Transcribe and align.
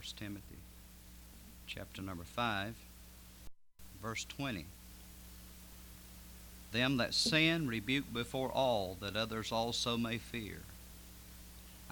1 0.00 0.06
Timothy 0.16 0.56
chapter 1.66 2.00
number 2.00 2.24
5, 2.24 2.74
verse 4.02 4.24
20. 4.30 4.64
Them 6.72 6.96
that 6.96 7.12
sin 7.12 7.68
rebuke 7.68 8.10
before 8.10 8.50
all, 8.50 8.96
that 9.02 9.14
others 9.14 9.52
also 9.52 9.98
may 9.98 10.16
fear. 10.16 10.60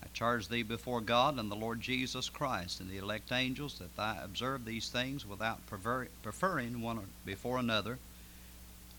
I 0.03 0.07
charge 0.15 0.49
thee 0.49 0.63
before 0.63 1.03
God 1.03 1.39
and 1.39 1.51
the 1.51 1.55
Lord 1.55 1.83
Jesus 1.83 2.31
Christ 2.31 2.81
and 2.81 2.89
the 2.89 2.97
elect 2.97 3.31
angels 3.31 3.79
that 3.79 3.95
thou 3.95 4.17
observe 4.25 4.65
these 4.65 4.89
things 4.89 5.27
without 5.27 5.61
preferring 5.67 6.81
one 6.81 7.01
before 7.27 7.59
another, 7.59 7.99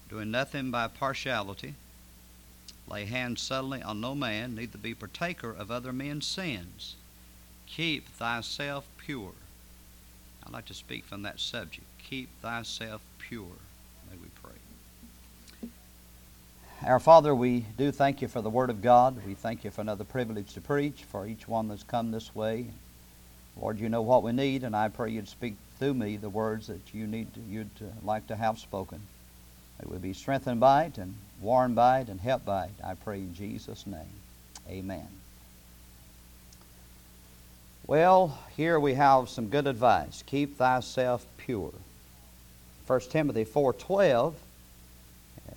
doing 0.07 0.29
nothing 0.29 0.69
by 0.69 0.87
partiality. 0.87 1.73
Lay 2.87 3.05
hands 3.05 3.41
suddenly 3.41 3.81
on 3.81 4.01
no 4.01 4.13
man, 4.13 4.53
neither 4.53 4.77
be 4.77 4.93
partaker 4.93 5.49
of 5.49 5.71
other 5.71 5.91
men's 5.91 6.27
sins. 6.27 6.95
Keep 7.75 8.09
thyself 8.09 8.87
pure. 8.97 9.31
I'd 10.45 10.53
like 10.53 10.65
to 10.65 10.73
speak 10.73 11.05
from 11.05 11.21
that 11.23 11.39
subject. 11.39 11.85
Keep 11.99 12.29
thyself 12.41 13.01
pure. 13.19 13.45
May 14.09 14.17
we 14.21 14.29
pray. 14.41 15.69
Our 16.83 16.99
Father, 16.99 17.35
we 17.35 17.65
do 17.77 17.91
thank 17.91 18.21
you 18.21 18.27
for 18.27 18.41
the 18.41 18.49
Word 18.49 18.69
of 18.69 18.81
God. 18.81 19.21
We 19.25 19.35
thank 19.35 19.63
you 19.63 19.71
for 19.71 19.81
another 19.81 20.03
privilege 20.03 20.53
to 20.53 20.61
preach, 20.61 21.03
for 21.03 21.27
each 21.27 21.47
one 21.47 21.67
that's 21.67 21.83
come 21.83 22.11
this 22.11 22.33
way. 22.33 22.67
Lord, 23.59 23.79
you 23.79 23.89
know 23.89 24.01
what 24.01 24.23
we 24.23 24.31
need, 24.31 24.63
and 24.63 24.75
I 24.75 24.87
pray 24.87 25.11
you'd 25.11 25.27
speak 25.27 25.55
through 25.77 25.93
me 25.93 26.17
the 26.17 26.29
words 26.29 26.67
that 26.67 26.93
you 26.93 27.05
need 27.05 27.33
to, 27.33 27.41
you'd 27.41 27.69
uh, 27.81 27.85
like 28.03 28.27
to 28.27 28.35
have 28.35 28.59
spoken. 28.59 29.01
That 29.79 29.89
we 29.89 29.97
be 29.97 30.13
strengthened 30.13 30.59
by 30.59 30.85
it 30.85 30.97
and 30.97 31.15
warned 31.41 31.75
by 31.75 31.99
it 31.99 32.09
and 32.09 32.19
helped 32.19 32.45
by 32.45 32.65
it. 32.65 32.83
I 32.83 32.95
pray 32.95 33.19
in 33.19 33.35
Jesus' 33.35 33.85
name. 33.85 34.19
Amen. 34.67 35.18
Well, 37.89 38.37
here 38.55 38.79
we 38.79 38.93
have 38.93 39.29
some 39.29 39.47
good 39.47 39.65
advice. 39.65 40.23
Keep 40.27 40.57
thyself 40.57 41.25
pure. 41.37 41.73
1 42.85 42.99
Timothy 43.09 43.43
4.12, 43.43 44.35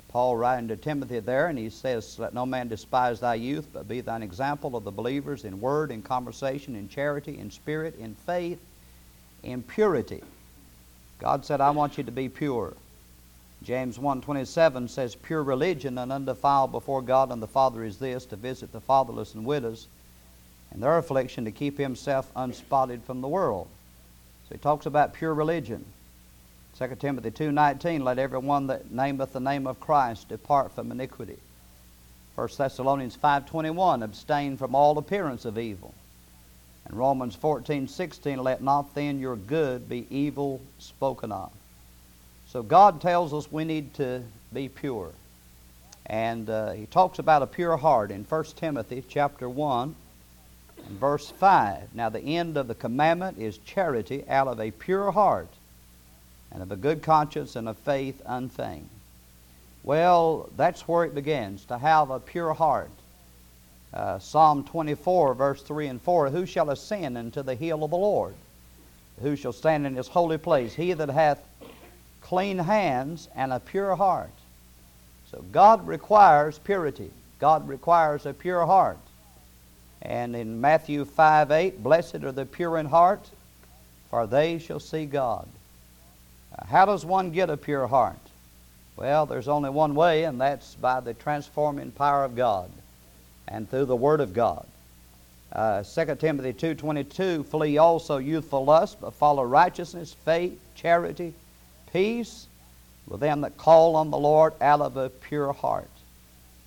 Paul 0.08 0.36
writing 0.38 0.68
to 0.68 0.76
Timothy 0.78 1.20
there, 1.20 1.48
and 1.48 1.58
he 1.58 1.68
says, 1.68 2.18
Let 2.18 2.32
no 2.32 2.46
man 2.46 2.68
despise 2.68 3.20
thy 3.20 3.34
youth, 3.34 3.68
but 3.70 3.86
be 3.86 4.00
thine 4.00 4.22
example 4.22 4.74
of 4.76 4.84
the 4.84 4.90
believers 4.90 5.44
in 5.44 5.60
word, 5.60 5.90
in 5.90 6.00
conversation, 6.00 6.74
in 6.74 6.88
charity, 6.88 7.38
in 7.38 7.50
spirit, 7.50 7.98
in 7.98 8.14
faith, 8.14 8.60
in 9.42 9.62
purity. 9.62 10.22
God 11.18 11.44
said, 11.44 11.60
I 11.60 11.68
want 11.68 11.98
you 11.98 12.04
to 12.04 12.10
be 12.10 12.30
pure. 12.30 12.72
James 13.62 13.98
1.27 13.98 14.88
says, 14.88 15.14
Pure 15.16 15.42
religion 15.42 15.98
and 15.98 16.10
undefiled 16.10 16.72
before 16.72 17.02
God 17.02 17.30
and 17.30 17.42
the 17.42 17.46
Father 17.46 17.84
is 17.84 17.98
this, 17.98 18.24
to 18.24 18.36
visit 18.36 18.72
the 18.72 18.80
fatherless 18.80 19.34
and 19.34 19.44
widows 19.44 19.86
in 20.74 20.80
their 20.80 20.98
affliction, 20.98 21.44
to 21.44 21.50
keep 21.50 21.78
himself 21.78 22.30
unspotted 22.34 23.02
from 23.04 23.20
the 23.20 23.28
world. 23.28 23.68
So 24.48 24.54
he 24.54 24.58
talks 24.58 24.86
about 24.86 25.14
pure 25.14 25.34
religion. 25.34 25.84
2 26.78 26.96
Timothy 26.98 27.30
2.19, 27.30 28.02
Let 28.02 28.18
every 28.18 28.38
one 28.38 28.68
that 28.68 28.90
nameth 28.90 29.32
the 29.32 29.40
name 29.40 29.66
of 29.66 29.80
Christ 29.80 30.28
depart 30.28 30.72
from 30.72 30.90
iniquity. 30.90 31.38
1 32.34 32.48
Thessalonians 32.56 33.16
5.21, 33.16 34.02
Abstain 34.02 34.56
from 34.56 34.74
all 34.74 34.96
appearance 34.96 35.44
of 35.44 35.58
evil. 35.58 35.94
And 36.86 36.98
Romans 36.98 37.36
14.16, 37.36 38.42
Let 38.42 38.62
not 38.62 38.94
then 38.94 39.20
your 39.20 39.36
good 39.36 39.88
be 39.88 40.06
evil 40.10 40.60
spoken 40.78 41.30
of. 41.30 41.52
So 42.48 42.62
God 42.62 43.00
tells 43.00 43.32
us 43.32 43.52
we 43.52 43.64
need 43.64 43.94
to 43.94 44.22
be 44.52 44.68
pure. 44.68 45.10
And 46.06 46.50
uh, 46.50 46.72
he 46.72 46.86
talks 46.86 47.18
about 47.18 47.42
a 47.42 47.46
pure 47.46 47.76
heart 47.76 48.10
in 48.10 48.24
1 48.24 48.44
Timothy 48.56 49.04
chapter 49.08 49.48
1 49.48 49.94
and 50.88 50.98
verse 50.98 51.30
5. 51.30 51.94
Now 51.94 52.08
the 52.08 52.20
end 52.20 52.56
of 52.56 52.68
the 52.68 52.74
commandment 52.74 53.38
is 53.38 53.58
charity 53.58 54.24
out 54.28 54.48
of 54.48 54.60
a 54.60 54.70
pure 54.70 55.10
heart 55.10 55.48
and 56.50 56.62
of 56.62 56.70
a 56.70 56.76
good 56.76 57.02
conscience 57.02 57.56
and 57.56 57.68
of 57.68 57.78
faith 57.78 58.20
unfeigned. 58.26 58.88
Well, 59.84 60.48
that's 60.56 60.86
where 60.86 61.04
it 61.04 61.14
begins, 61.14 61.64
to 61.66 61.78
have 61.78 62.10
a 62.10 62.20
pure 62.20 62.52
heart. 62.52 62.90
Uh, 63.92 64.18
Psalm 64.18 64.64
24, 64.64 65.34
verse 65.34 65.62
3 65.62 65.88
and 65.88 66.00
4 66.00 66.30
Who 66.30 66.46
shall 66.46 66.70
ascend 66.70 67.18
into 67.18 67.42
the 67.42 67.54
hill 67.54 67.84
of 67.84 67.90
the 67.90 67.96
Lord? 67.96 68.34
Who 69.20 69.36
shall 69.36 69.52
stand 69.52 69.86
in 69.86 69.96
his 69.96 70.08
holy 70.08 70.38
place? 70.38 70.74
He 70.74 70.92
that 70.92 71.10
hath 71.10 71.42
clean 72.22 72.58
hands 72.58 73.28
and 73.34 73.52
a 73.52 73.60
pure 73.60 73.94
heart. 73.96 74.30
So 75.30 75.44
God 75.52 75.86
requires 75.86 76.58
purity. 76.58 77.10
God 77.38 77.68
requires 77.68 78.24
a 78.24 78.32
pure 78.32 78.64
heart. 78.64 78.98
And 80.02 80.34
in 80.34 80.60
Matthew 80.60 81.04
5 81.04 81.50
8, 81.50 81.82
blessed 81.82 82.24
are 82.24 82.32
the 82.32 82.44
pure 82.44 82.78
in 82.78 82.86
heart, 82.86 83.30
for 84.10 84.26
they 84.26 84.58
shall 84.58 84.80
see 84.80 85.06
God. 85.06 85.48
How 86.66 86.84
does 86.84 87.04
one 87.04 87.30
get 87.30 87.50
a 87.50 87.56
pure 87.56 87.86
heart? 87.86 88.18
Well, 88.96 89.26
there's 89.26 89.48
only 89.48 89.70
one 89.70 89.94
way, 89.94 90.24
and 90.24 90.40
that's 90.40 90.74
by 90.74 91.00
the 91.00 91.14
transforming 91.14 91.92
power 91.92 92.24
of 92.24 92.36
God 92.36 92.70
and 93.48 93.68
through 93.70 93.86
the 93.86 93.96
Word 93.96 94.20
of 94.20 94.34
God. 94.34 94.66
Uh, 95.52 95.82
2 95.82 96.16
Timothy 96.16 96.52
2.22, 96.52 97.44
Flee 97.44 97.78
also 97.78 98.18
youthful 98.18 98.64
lust, 98.64 99.00
but 99.00 99.14
follow 99.14 99.44
righteousness, 99.44 100.14
faith, 100.24 100.58
charity, 100.74 101.34
peace 101.92 102.46
with 103.06 103.20
them 103.20 103.42
that 103.42 103.56
call 103.58 103.96
on 103.96 104.10
the 104.10 104.18
Lord 104.18 104.54
out 104.60 104.80
of 104.80 104.96
a 104.96 105.10
pure 105.10 105.52
heart. 105.52 105.90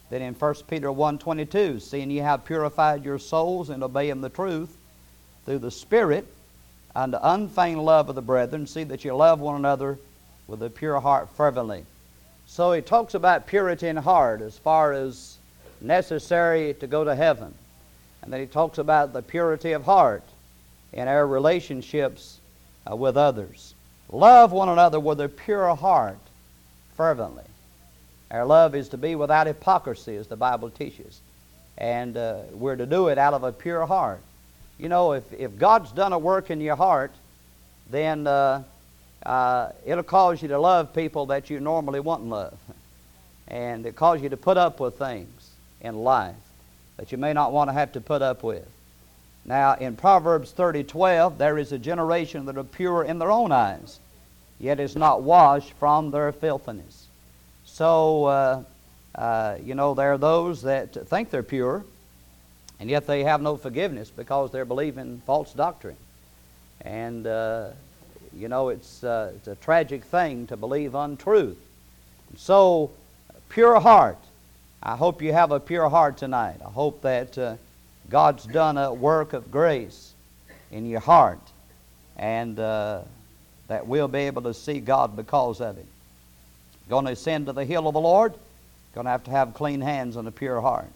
Then 0.09 0.21
in 0.21 0.33
1 0.33 0.55
Peter 0.67 0.89
1.22, 0.89 1.81
seeing 1.81 2.11
ye 2.11 2.17
have 2.17 2.45
purified 2.45 3.03
your 3.03 3.19
souls 3.19 3.69
in 3.69 3.81
obeying 3.81 4.21
the 4.21 4.29
truth 4.29 4.75
through 5.45 5.59
the 5.59 5.71
Spirit 5.71 6.27
unto 6.95 7.17
unfeigned 7.21 7.83
love 7.83 8.09
of 8.09 8.16
the 8.16 8.21
brethren, 8.21 8.67
see 8.67 8.83
that 8.85 9.03
you 9.03 9.16
love 9.16 9.39
one 9.39 9.55
another 9.55 9.97
with 10.47 10.61
a 10.63 10.69
pure 10.69 10.99
heart 10.99 11.29
fervently. 11.29 11.85
So 12.47 12.71
he 12.71 12.81
talks 12.81 13.16
about 13.16 13.47
purity 13.47 13.88
in 13.88 13.97
heart 13.97 14.41
as 14.41 14.57
far 14.57 14.93
as 14.93 15.38
necessary 15.81 16.75
to 16.75 16.87
go 16.87 17.03
to 17.03 17.16
heaven. 17.16 17.53
And 18.22 18.31
then 18.31 18.39
he 18.39 18.45
talks 18.45 18.77
about 18.77 19.13
the 19.13 19.22
purity 19.22 19.72
of 19.72 19.83
heart 19.83 20.23
in 20.93 21.07
our 21.07 21.25
relationships 21.27 22.39
uh, 22.89 22.95
with 22.95 23.17
others. 23.17 23.73
Love 24.11 24.51
one 24.51 24.69
another 24.69 24.99
with 24.99 25.19
a 25.19 25.27
pure 25.27 25.75
heart 25.75 26.19
fervently. 26.95 27.43
Our 28.35 28.46
love 28.46 28.75
is 28.75 28.90
to 28.90 28.97
be 28.97 29.16
without 29.16 29.47
hypocrisy, 29.47 30.18
as 30.18 30.28
the 30.28 30.35
Bible 30.35 30.69
teaches. 30.69 31.22
And 31.78 32.18
uh, 32.18 32.40
we're 32.51 32.75
to 32.75 32.85
do 32.85 33.07
it 33.07 33.18
out 33.18 33.34
of 33.34 33.44
a 33.44 33.53
pure 33.53 33.85
heart. 33.85 34.19
You 34.78 34.90
know, 34.90 35.13
if, 35.13 35.23
if 35.31 35.57
God's 35.57 35.94
done 35.94 36.12
a 36.12 36.19
work 36.19 36.51
in 36.51 36.59
your 36.59 36.75
heart, 36.75 37.13
then 37.90 38.28
uh, 38.28 38.63
uh, 39.25 39.69
it'll 39.85 40.03
cause 40.03 40.41
you 40.41 40.50
to 40.50 40.59
love 40.59 40.94
people 40.94 41.28
that 41.28 41.50
you 41.50 41.62
normally 41.62 42.01
wouldn't 42.01 42.28
love. 42.28 42.57
And 43.47 43.85
it 43.85 43.96
causes 43.96 44.23
you 44.23 44.29
to 44.29 44.38
put 44.38 44.57
up 44.57 44.81
with 44.81 44.97
things 44.97 45.52
in 45.79 45.96
life 46.03 46.35
that 46.97 47.13
you 47.13 47.17
may 47.17 47.31
not 47.31 47.53
want 47.53 47.69
to 47.69 47.73
have 47.73 47.94
to 47.94 48.02
put 48.02 48.22
up 48.22 48.44
with. 48.44 48.67
Now, 49.46 49.75
in 49.75 49.96
Proverbs 49.96 50.52
30 50.52 50.84
12, 50.84 51.38
there 51.38 51.57
is 51.57 51.72
a 51.72 51.78
generation 51.78 52.47
that 52.47 52.57
are 52.57 52.66
pure 52.66 53.02
in 53.03 53.17
their 53.17 53.31
own 53.31 53.53
eyes, 53.53 53.97
yet 54.59 54.81
is 54.81 54.97
not 54.97 55.22
washed 55.22 55.72
from 55.79 56.12
their 56.12 56.34
filthiness. 56.34 57.04
So, 57.75 58.24
uh, 58.24 58.63
uh, 59.16 59.58
you 59.62 59.75
know, 59.75 59.96
there 59.96 60.13
are 60.13 60.18
those 60.18 60.62
that 60.62 60.94
think 61.09 61.30
they're 61.30 61.44
pure, 61.44 61.84
and 62.80 62.90
yet 62.90 63.06
they 63.06 63.25
have 63.25 63.41
no 63.41 63.58
forgiveness 63.58 64.09
because 64.09 64.50
they're 64.50 64.63
believing 64.63 65.22
false 65.25 65.52
doctrine. 65.52 65.97
And, 66.80 67.28
uh, 67.28 67.72
you 68.34 68.47
know, 68.47 68.69
it's, 68.69 69.03
uh, 69.03 69.34
it's 69.35 69.50
a 69.50 69.56
tragic 69.56 70.06
thing 70.06 70.47
to 70.47 70.56
believe 70.56 70.96
untruth. 70.96 71.58
So, 72.38 72.91
pure 73.50 73.78
heart. 73.81 74.19
I 74.81 74.96
hope 74.96 75.22
you 75.22 75.34
have 75.34 75.52
a 75.52 75.59
pure 75.59 75.90
heart 75.90 76.16
tonight. 76.16 76.62
I 76.66 76.69
hope 76.69 77.02
that 77.02 77.38
uh, 77.38 77.58
God's 78.09 78.46
done 78.46 78.78
a 78.78 78.94
work 78.94 79.34
of 79.34 79.52
grace 79.52 80.14
in 80.72 80.85
your 80.85 81.02
heart, 81.02 81.41
and 82.16 82.58
uh, 82.58 83.02
that 83.67 83.85
we'll 83.85 84.08
be 84.08 84.20
able 84.20 84.44
to 84.44 84.53
see 84.53 84.79
God 84.79 85.17
because 85.17 85.59
of 85.59 85.78
it. 85.78 85.88
Going 86.90 87.05
to 87.05 87.11
ascend 87.11 87.47
to 87.47 87.53
the 87.53 87.66
hill 87.66 87.87
of 87.87 87.93
the 87.93 87.99
Lord, 87.99 88.34
going 88.93 89.05
to 89.05 89.11
have 89.11 89.23
to 89.26 89.32
have 89.32 89.53
clean 89.53 89.82
hands 89.82 90.16
and 90.16 90.28
a 90.28 90.32
pure 90.32 90.61
heart. 90.61 90.90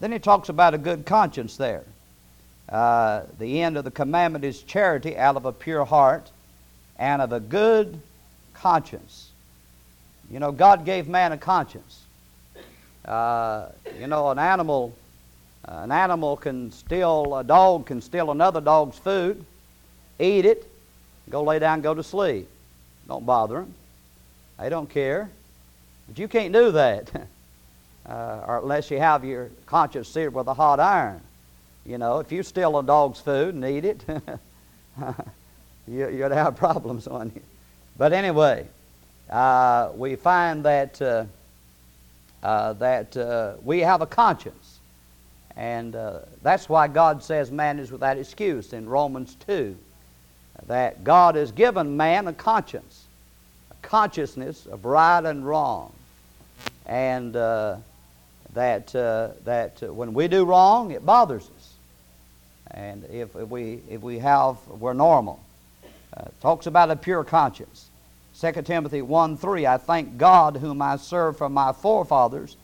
Then 0.00 0.12
he 0.12 0.18
talks 0.18 0.48
about 0.48 0.74
a 0.74 0.78
good 0.78 1.06
conscience 1.06 1.56
there. 1.56 1.84
Uh, 2.68 3.22
the 3.38 3.62
end 3.62 3.76
of 3.76 3.84
the 3.84 3.90
commandment 3.90 4.44
is 4.44 4.62
charity 4.62 5.16
out 5.16 5.36
of 5.36 5.44
a 5.44 5.52
pure 5.52 5.84
heart 5.84 6.30
and 6.98 7.22
of 7.22 7.32
a 7.32 7.40
good 7.40 8.00
conscience. 8.54 9.30
You 10.30 10.40
know, 10.40 10.50
God 10.50 10.84
gave 10.84 11.08
man 11.08 11.32
a 11.32 11.38
conscience. 11.38 12.00
Uh, 13.04 13.68
you 13.98 14.06
know, 14.06 14.30
an 14.30 14.38
animal 14.38 14.94
uh, 15.66 15.82
an 15.84 15.92
animal 15.92 16.36
can 16.36 16.72
steal, 16.72 17.36
a 17.36 17.44
dog 17.44 17.86
can 17.86 18.00
steal 18.00 18.32
another 18.32 18.60
dog's 18.60 18.98
food, 18.98 19.44
eat 20.18 20.44
it, 20.44 20.68
go 21.30 21.42
lay 21.44 21.58
down, 21.60 21.80
go 21.80 21.94
to 21.94 22.02
sleep. 22.02 22.48
Don't 23.06 23.24
bother 23.24 23.56
them. 23.60 23.74
They 24.62 24.68
don't 24.68 24.88
care. 24.88 25.28
But 26.06 26.20
you 26.20 26.28
can't 26.28 26.52
do 26.52 26.70
that. 26.70 27.10
uh, 28.08 28.44
or 28.46 28.58
unless 28.58 28.92
you 28.92 28.98
have 29.00 29.24
your 29.24 29.50
conscience 29.66 30.06
seared 30.06 30.34
with 30.34 30.46
a 30.46 30.54
hot 30.54 30.78
iron. 30.78 31.20
You 31.84 31.98
know, 31.98 32.20
if 32.20 32.30
you 32.30 32.44
steal 32.44 32.78
a 32.78 32.84
dog's 32.84 33.18
food 33.18 33.56
and 33.56 33.64
eat 33.64 33.84
it, 33.84 34.04
you, 35.88 36.28
to 36.28 36.34
have 36.34 36.54
problems 36.68 37.08
on 37.08 37.32
you. 37.34 37.42
But 37.98 38.12
anyway, 38.12 38.68
uh, 39.28 39.90
we 39.96 40.14
find 40.14 40.64
that, 40.64 41.02
uh, 41.02 41.24
uh, 42.44 42.74
that 42.74 43.16
uh, 43.16 43.54
we 43.64 43.80
have 43.80 44.00
a 44.00 44.06
conscience. 44.06 44.78
And 45.56 45.96
uh, 45.96 46.20
that's 46.42 46.68
why 46.68 46.86
God 46.86 47.24
says 47.24 47.50
man 47.50 47.80
is 47.80 47.90
without 47.90 48.16
excuse 48.16 48.72
in 48.72 48.88
Romans 48.88 49.36
2. 49.44 49.76
That 50.68 51.02
God 51.02 51.34
has 51.34 51.50
given 51.50 51.96
man 51.96 52.28
a 52.28 52.32
conscience, 52.32 53.06
consciousness 53.82 54.66
of 54.66 54.84
right 54.84 55.24
and 55.24 55.46
wrong. 55.46 55.92
And 56.86 57.36
uh, 57.36 57.76
that, 58.54 58.88
that 58.88 59.82
when 59.82 60.14
we 60.14 60.28
do 60.28 60.44
wrong, 60.44 60.92
it 60.92 61.04
bothers 61.04 61.48
us. 61.56 61.72
And 62.70 63.04
if, 63.12 63.36
if, 63.36 63.48
we, 63.48 63.80
if 63.90 64.00
we 64.00 64.18
have, 64.20 64.56
we're 64.66 64.94
normal. 64.94 65.40
talks 66.40 66.66
about 66.66 66.90
a 66.90 66.96
pure 66.96 67.24
conscience. 67.24 67.90
2 68.40 68.62
Timothy 68.62 69.02
1 69.02 69.36
3, 69.36 69.66
I 69.66 69.76
thank 69.76 70.16
God 70.16 70.56
whom 70.56 70.80
I 70.80 70.96
serve 70.96 71.36
from 71.36 71.52
my 71.52 71.72
forefathers 71.72 72.56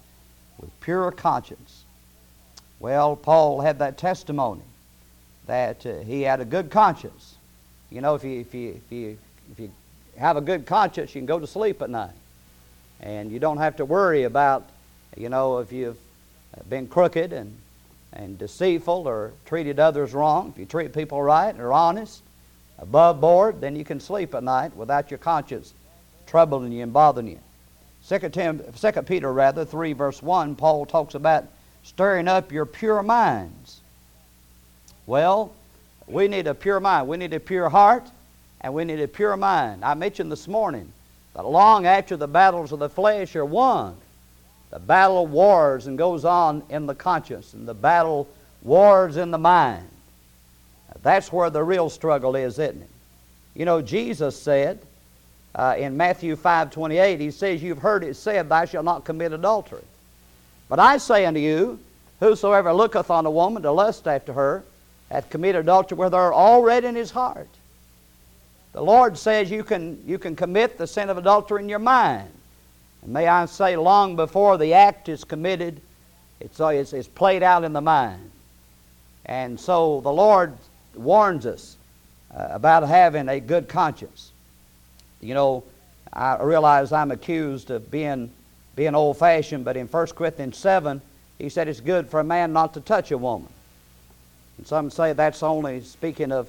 with 0.59 0.71
pure 0.81 1.11
conscience. 1.11 1.85
Well, 2.81 3.17
Paul 3.17 3.61
had 3.61 3.79
that 3.81 3.99
testimony 3.99 4.63
that 5.47 5.85
uh, 5.85 5.99
he 6.01 6.23
had 6.23 6.41
a 6.41 6.45
good 6.45 6.71
conscience. 6.71 7.37
You 7.91 8.01
know, 8.01 8.15
if 8.15 8.25
you, 8.25 8.41
if, 8.41 8.55
you, 8.55 8.81
if, 8.85 8.93
you, 8.93 9.19
if 9.53 9.61
you 9.61 9.71
have 10.19 10.37
a 10.37 10.41
good 10.41 10.67
conscience, 10.67 11.15
you 11.15 11.21
can 11.21 11.27
go 11.27 11.39
to 11.39 11.47
sleep 11.47 11.81
at 11.83 11.91
night. 11.91 12.15
And 13.01 13.31
you 13.31 13.39
don't 13.39 13.59
have 13.59 13.77
to 13.77 13.85
worry 13.85 14.25
about, 14.25 14.69
you 15.17 15.29
know, 15.29 15.59
if 15.59 15.73
you've 15.73 15.99
been 16.69 16.89
crooked 16.89 17.33
and, 17.33 17.57
and 18.13 18.39
deceitful 18.39 19.07
or 19.07 19.33
treated 19.47 19.79
others 19.79 20.13
wrong. 20.13 20.51
If 20.53 20.59
you 20.59 20.67
treat 20.67 20.93
people 20.93 21.23
right 21.23 21.51
and 21.51 21.61
are 21.61 21.73
honest, 21.73 22.23
above 22.79 23.21
board, 23.21 23.61
then 23.61 23.77
you 23.77 23.85
can 23.85 24.01
sleep 24.01 24.35
at 24.35 24.43
night 24.43 24.75
without 24.77 25.11
your 25.11 25.19
conscience 25.19 25.73
troubling 26.27 26.73
you 26.73 26.83
and 26.83 26.93
bothering 26.93 27.29
you. 27.29 27.39
Second, 28.03 28.33
Tim, 28.33 28.63
Second 28.75 29.07
Peter, 29.07 29.33
rather, 29.33 29.65
3 29.65 29.93
verse 29.93 30.23
1, 30.23 30.57
Paul 30.57 30.87
talks 30.87 31.15
about 31.15 31.47
stirring 31.83 32.29
up 32.29 32.53
your 32.53 32.67
pure 32.67 33.03
minds. 33.03 33.81
Well, 35.07 35.53
we 36.07 36.29
need 36.29 36.47
a 36.47 36.55
pure 36.55 36.81
mind. 36.81 37.09
We 37.09 37.17
need 37.17 37.33
a 37.33 37.41
pure 37.41 37.69
heart, 37.69 38.07
and 38.61 38.75
we 38.75 38.85
need 38.85 39.01
a 39.01 39.09
pure 39.09 39.37
mind. 39.37 39.85
I 39.85 39.95
mentioned 39.95 40.31
this 40.33 40.49
morning 40.49 40.93
that 41.35 41.47
long 41.47 41.87
after 41.87 42.17
the 42.17 42.29
battles 42.29 42.73
of 42.73 42.79
the 42.79 42.89
flesh 42.89 43.37
are 43.37 43.45
won, 43.45 43.97
the 44.71 44.79
battle 44.79 45.27
wars 45.27 45.87
and 45.87 45.97
goes 45.97 46.25
on 46.25 46.63
in 46.69 46.87
the 46.87 46.95
conscience, 46.95 47.55
and 47.55 47.67
the 47.67 47.75
battle 47.75 48.29
wars 48.63 49.17
in 49.17 49.31
the 49.31 49.39
mind. 49.39 49.89
That's 51.03 51.33
where 51.33 51.51
the 51.51 51.63
real 51.63 51.91
struggle 51.91 52.37
is, 52.37 52.59
isn't 52.59 52.83
it? 52.83 52.89
You 53.55 53.65
know, 53.65 53.81
Jesus 53.81 54.41
said 54.41 54.79
uh, 55.55 55.75
in 55.79 55.97
Matthew 55.97 56.37
5 56.37 56.71
28, 56.71 57.21
He 57.21 57.31
says, 57.31 57.63
You've 57.63 57.79
heard 57.79 58.05
it 58.05 58.15
said, 58.15 58.49
Thou 58.49 58.65
shalt 58.65 58.85
not 58.85 59.05
commit 59.05 59.33
adultery. 59.33 59.83
But 60.69 60.79
I 60.79 60.99
say 60.99 61.25
unto 61.25 61.41
you, 61.41 61.79
Whosoever 62.21 62.73
looketh 62.73 63.11
on 63.11 63.27
a 63.27 63.31
woman 63.31 63.63
to 63.63 63.71
lust 63.71 64.09
after 64.09 64.33
her 64.33 64.65
hath 65.11 65.31
committed 65.31 65.63
adultery 65.63 65.97
with 65.97 66.13
her 66.13 66.35
already 66.35 66.89
in 66.89 66.97
his 66.97 67.13
heart. 67.13 67.49
The 68.79 68.85
Lord 68.85 69.19
says 69.19 69.51
you 69.51 69.65
can, 69.65 70.01
you 70.07 70.21
can 70.21 70.37
commit 70.37 70.79
the 70.79 70.87
sin 70.87 71.11
of 71.11 71.19
adultery 71.19 71.61
in 71.61 71.69
your 71.69 71.81
mind. 71.81 72.31
And 73.03 73.13
may 73.13 73.27
I 73.27 73.45
say, 73.47 73.77
long 73.77 74.15
before 74.15 74.57
the 74.57 74.73
act 74.73 75.09
is 75.09 75.25
committed, 75.25 75.81
it's, 76.39 76.61
it's, 76.61 76.93
it's 76.93 77.09
played 77.09 77.43
out 77.43 77.65
in 77.65 77.73
the 77.73 77.81
mind. 77.81 78.31
And 79.27 79.59
so 79.59 80.01
the 80.03 80.13
Lord 80.13 80.57
warns 80.95 81.45
us 81.45 81.77
uh, 82.33 82.51
about 82.53 82.87
having 82.87 83.29
a 83.29 83.41
good 83.41 83.69
conscience. 83.69 84.31
You 85.21 85.35
know, 85.35 85.65
I 86.13 86.41
realize 86.41 86.93
I'm 86.93 87.11
accused 87.11 87.73
of 87.73 87.91
being, 87.91 88.31
being 88.77 88.95
old 88.95 89.19
fashioned, 89.19 89.65
but 89.65 89.77
in 89.77 89.89
1 89.89 90.07
Corinthians 90.11 90.57
7, 90.57 91.03
he 91.37 91.49
said 91.49 91.67
it's 91.67 91.81
good 91.81 92.09
for 92.09 92.21
a 92.21 92.25
man 92.25 92.53
not 92.53 92.75
to 92.75 92.81
touch 92.81 93.11
a 93.11 93.19
woman. 93.19 93.49
And 94.57 94.69
some 94.69 94.89
say 94.89 95.15
that's 95.15 95.43
only 95.43 95.81
speaking 95.81 96.31
of 96.31 96.49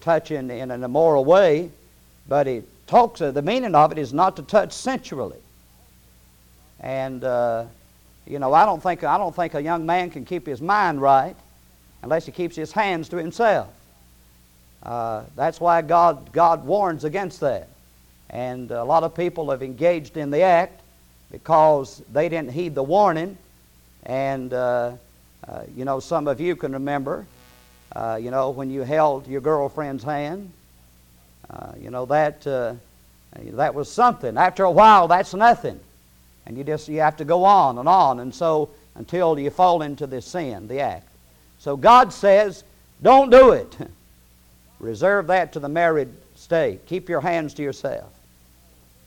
touching 0.00 0.50
in 0.50 0.70
an 0.70 0.84
immoral 0.84 1.24
way, 1.24 1.70
but 2.28 2.46
it 2.46 2.64
talks 2.86 3.20
of 3.20 3.34
the 3.34 3.42
meaning 3.42 3.74
of 3.74 3.92
it 3.92 3.98
is 3.98 4.12
not 4.12 4.36
to 4.36 4.42
touch 4.42 4.72
sensually. 4.72 5.38
And 6.80 7.24
uh, 7.24 7.64
you 8.26 8.38
know, 8.38 8.52
I 8.52 8.64
don't 8.64 8.82
think 8.82 9.04
I 9.04 9.18
don't 9.18 9.34
think 9.34 9.54
a 9.54 9.62
young 9.62 9.86
man 9.86 10.10
can 10.10 10.24
keep 10.24 10.46
his 10.46 10.60
mind 10.60 11.00
right 11.00 11.36
unless 12.02 12.26
he 12.26 12.32
keeps 12.32 12.54
his 12.54 12.72
hands 12.72 13.08
to 13.08 13.16
himself. 13.16 13.68
Uh, 14.82 15.24
that's 15.34 15.60
why 15.60 15.82
God, 15.82 16.32
God 16.32 16.64
warns 16.64 17.04
against 17.04 17.40
that. 17.40 17.68
And 18.30 18.70
a 18.70 18.84
lot 18.84 19.02
of 19.02 19.14
people 19.14 19.50
have 19.50 19.62
engaged 19.62 20.16
in 20.16 20.30
the 20.30 20.42
act 20.42 20.80
because 21.30 22.02
they 22.12 22.28
didn't 22.28 22.52
heed 22.52 22.74
the 22.74 22.82
warning. 22.82 23.36
And, 24.04 24.52
uh, 24.52 24.92
uh, 25.46 25.62
you 25.74 25.84
know, 25.84 25.98
some 26.00 26.28
of 26.28 26.40
you 26.40 26.56
can 26.56 26.72
remember, 26.72 27.26
uh, 27.94 28.18
you 28.20 28.30
know, 28.30 28.50
when 28.50 28.70
you 28.70 28.82
held 28.82 29.26
your 29.26 29.40
girlfriend's 29.40 30.04
hand, 30.04 30.52
uh, 31.50 31.72
you 31.80 31.90
know, 31.90 32.06
that, 32.06 32.46
uh, 32.46 32.74
that 33.52 33.74
was 33.74 33.90
something. 33.90 34.36
After 34.36 34.64
a 34.64 34.70
while, 34.70 35.08
that's 35.08 35.34
nothing. 35.34 35.80
And 36.46 36.56
you 36.56 36.64
just 36.64 36.88
you 36.88 37.00
have 37.00 37.16
to 37.18 37.24
go 37.24 37.44
on 37.44 37.78
and 37.78 37.88
on. 37.88 38.20
And 38.20 38.34
so 38.34 38.70
until 38.94 39.38
you 39.38 39.50
fall 39.50 39.82
into 39.82 40.06
this 40.06 40.26
sin, 40.26 40.68
the 40.68 40.80
act. 40.80 41.08
So 41.58 41.76
God 41.76 42.12
says, 42.12 42.64
don't 43.02 43.30
do 43.30 43.52
it. 43.52 43.76
Reserve 44.80 45.26
that 45.28 45.52
to 45.54 45.60
the 45.60 45.68
married 45.68 46.08
state. 46.36 46.86
Keep 46.86 47.08
your 47.08 47.20
hands 47.20 47.54
to 47.54 47.62
yourself. 47.62 48.12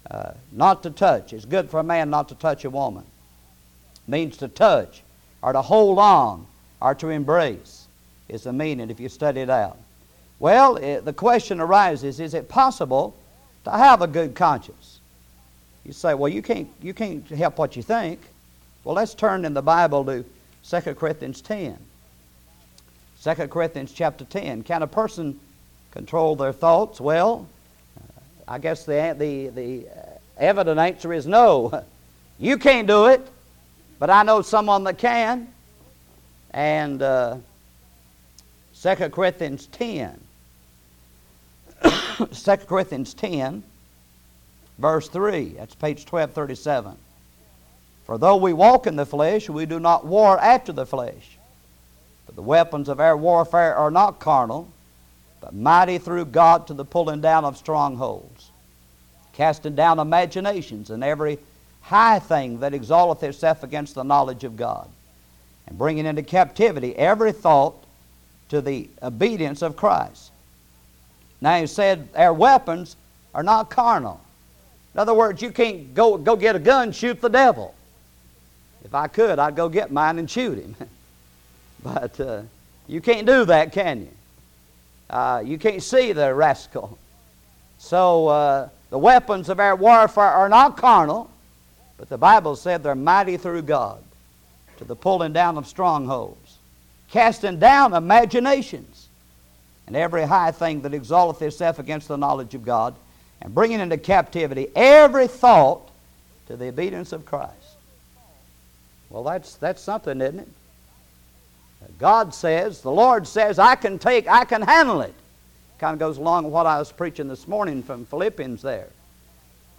Uh, 0.10 0.32
not 0.52 0.84
to 0.84 0.90
touch. 0.90 1.34
It's 1.34 1.46
good 1.46 1.70
for 1.70 1.80
a 1.80 1.84
man 1.84 2.10
not 2.10 2.30
to 2.30 2.36
touch 2.36 2.66
a 2.66 2.70
woman. 2.70 3.06
means 4.08 4.38
to 4.38 4.48
touch 4.48 5.02
or 5.42 5.54
to 5.54 5.62
hold 5.62 6.00
on 6.00 6.46
or 6.82 6.96
to 6.96 7.10
embrace 7.10 7.81
is 8.32 8.44
the 8.44 8.54
meaning 8.54 8.90
if 8.90 9.00
you 9.00 9.10
study 9.10 9.42
it 9.42 9.50
out. 9.50 9.78
Well, 10.40 10.78
it, 10.78 11.06
the 11.06 11.14
question 11.14 11.60
arises 11.60 12.20
is 12.20 12.34
it 12.34 12.50
possible 12.50 13.16
to 13.66 13.72
have 13.72 14.02
a 14.02 14.08
good 14.08 14.34
conscience? 14.34 15.00
You 15.86 15.94
say, 15.94 16.14
well, 16.14 16.30
you 16.30 16.42
can't, 16.42 16.70
you 16.82 16.94
can't 16.94 17.28
help 17.28 17.58
what 17.58 17.76
you 17.76 17.84
think. 17.84 18.20
Well, 18.84 18.96
let's 18.96 19.14
turn 19.14 19.46
in 19.46 19.54
the 19.54 19.62
Bible 19.62 20.06
to 20.06 20.26
2 20.64 20.96
Corinthians 20.96 21.42
10. 21.42 21.78
2 23.24 23.34
Corinthians 23.48 23.92
chapter 23.92 24.26
10. 24.26 24.64
Can 24.64 24.82
a 24.82 24.88
person 24.88 25.40
control 25.92 26.36
their 26.36 26.54
thoughts? 26.54 27.02
Well, 27.02 27.48
I 28.48 28.58
guess 28.58 28.86
the, 28.86 29.16
the, 29.18 29.50
the 29.50 29.88
evident 30.38 30.80
answer 30.80 31.14
is 31.14 31.28
no. 31.28 31.84
You 32.40 32.58
can't 32.58 32.88
do 32.88 33.06
it, 33.06 33.22
but 34.00 34.10
I 34.10 34.24
know 34.24 34.42
someone 34.42 34.84
that 34.86 34.98
can. 34.98 35.48
And 36.50 37.00
uh, 37.04 37.38
2 38.82 38.96
Corinthians 39.10 39.68
10. 39.68 40.20
2 41.84 42.58
Corinthians 42.68 43.14
10, 43.14 43.64
verse 44.78 45.08
3. 45.08 45.50
That's 45.58 45.76
page 45.76 46.00
1237. 46.00 46.96
For 48.06 48.18
though 48.18 48.38
we 48.38 48.54
walk 48.54 48.88
in 48.88 48.96
the 48.96 49.06
flesh, 49.06 49.50
we 49.50 49.66
do 49.66 49.80
not 49.80 50.06
war 50.06 50.40
after 50.40 50.74
the 50.74 50.86
flesh. 50.86 51.38
For 52.26 52.32
the 52.32 52.42
weapons 52.42 52.90
of 52.90 53.00
our 53.00 53.16
warfare 53.16 53.76
are 53.76 53.92
not 53.92 54.20
carnal 54.20 54.68
but 55.42 55.56
mighty 55.56 55.98
through 55.98 56.26
God 56.26 56.68
to 56.68 56.74
the 56.74 56.86
pulling 56.86 57.20
down 57.20 57.44
of 57.44 57.58
strongholds, 57.58 58.52
casting 59.34 59.76
down 59.76 60.00
imaginations 60.00 60.92
and 60.92 61.04
every 61.04 61.40
high 61.82 62.20
thing 62.20 62.60
that 62.60 62.76
exalteth 62.76 63.24
itself 63.24 63.64
against 63.64 63.96
the 63.96 64.04
knowledge 64.04 64.44
of 64.44 64.56
God, 64.56 64.88
and 65.68 65.78
bringing 65.78 66.06
into 66.06 66.22
captivity 66.22 66.96
every 66.96 67.32
thought 67.32 67.84
to 68.52 68.62
the 68.62 68.90
obedience 69.02 69.62
of 69.62 69.78
Christ. 69.78 70.30
Now 71.40 71.60
he 71.60 71.68
said 71.68 72.10
our 72.16 72.34
weapons 72.34 72.98
are 73.34 73.44
not 73.44 73.70
carnal. 73.70 74.20
In 74.94 75.00
other 75.00 75.14
words, 75.14 75.42
you 75.42 75.52
can't 75.52 75.94
go, 75.96 76.18
go 76.18 76.36
get 76.36 76.58
a 76.58 76.60
gun 76.60 76.92
shoot 76.92 77.22
the 77.22 77.30
devil. 77.30 77.74
If 78.84 78.94
I 78.94 79.08
could, 79.08 79.40
I'd 79.40 79.56
go 79.56 79.70
get 79.70 79.90
mine 79.90 80.20
and 80.20 80.30
shoot 80.30 80.58
him. 80.58 80.76
but 81.84 82.20
uh, 82.20 82.42
you 82.88 83.00
can't 83.00 83.26
do 83.26 83.46
that, 83.46 83.72
can 83.72 84.02
you? 84.02 84.12
Uh, 85.10 85.42
you 85.46 85.58
can't 85.58 85.82
see 85.82 86.12
the 86.12 86.34
rascal. 86.34 86.98
So 87.78 88.28
uh, 88.28 88.70
the 88.90 88.98
weapons 88.98 89.48
of 89.48 89.62
our 89.62 89.78
warfare 89.78 90.24
are 90.26 90.50
not 90.50 90.76
carnal, 90.76 91.32
but 91.98 92.10
the 92.10 92.18
Bible 92.18 92.58
said 92.58 92.84
they're 92.84 92.96
mighty 92.96 93.38
through 93.38 93.62
God 93.62 94.04
to 94.78 94.84
the 94.84 94.96
pulling 94.96 95.32
down 95.32 95.58
of 95.58 95.68
strongholds, 95.68 96.41
casting 97.12 97.60
down 97.60 97.94
imaginations, 97.94 99.08
and 99.86 99.96
every 99.96 100.24
high 100.24 100.52
thing 100.52 100.82
that 100.82 100.94
exalteth 100.94 101.42
itself 101.42 101.78
against 101.78 102.08
the 102.08 102.18
knowledge 102.18 102.56
of 102.56 102.66
God, 102.66 102.96
and 103.42 103.54
bringing 103.54 103.80
into 103.80 103.98
captivity 103.98 104.70
every 104.76 105.28
thought 105.28 105.90
to 106.48 106.56
the 106.56 106.70
obedience 106.70 107.12
of 107.12 107.26
Christ. 107.26 107.54
Well, 109.10 109.24
that's, 109.24 109.56
that's 109.56 109.82
something, 109.82 110.22
isn't 110.22 110.40
it? 110.40 110.48
God 112.00 112.34
says, 112.34 112.82
the 112.82 112.92
Lord 112.92 113.28
says, 113.28 113.60
I 113.60 113.76
can 113.76 114.00
take, 114.00 114.28
I 114.28 114.46
can 114.46 114.62
handle 114.62 115.02
it. 115.02 115.14
Kind 115.80 115.94
of 115.94 116.00
goes 116.00 116.18
along 116.18 116.46
with 116.46 116.54
what 116.54 116.66
I 116.66 116.78
was 116.80 116.92
preaching 116.92 117.28
this 117.28 117.48
morning 117.48 117.84
from 117.84 118.06
Philippians 118.06 118.62
there. 118.62 118.88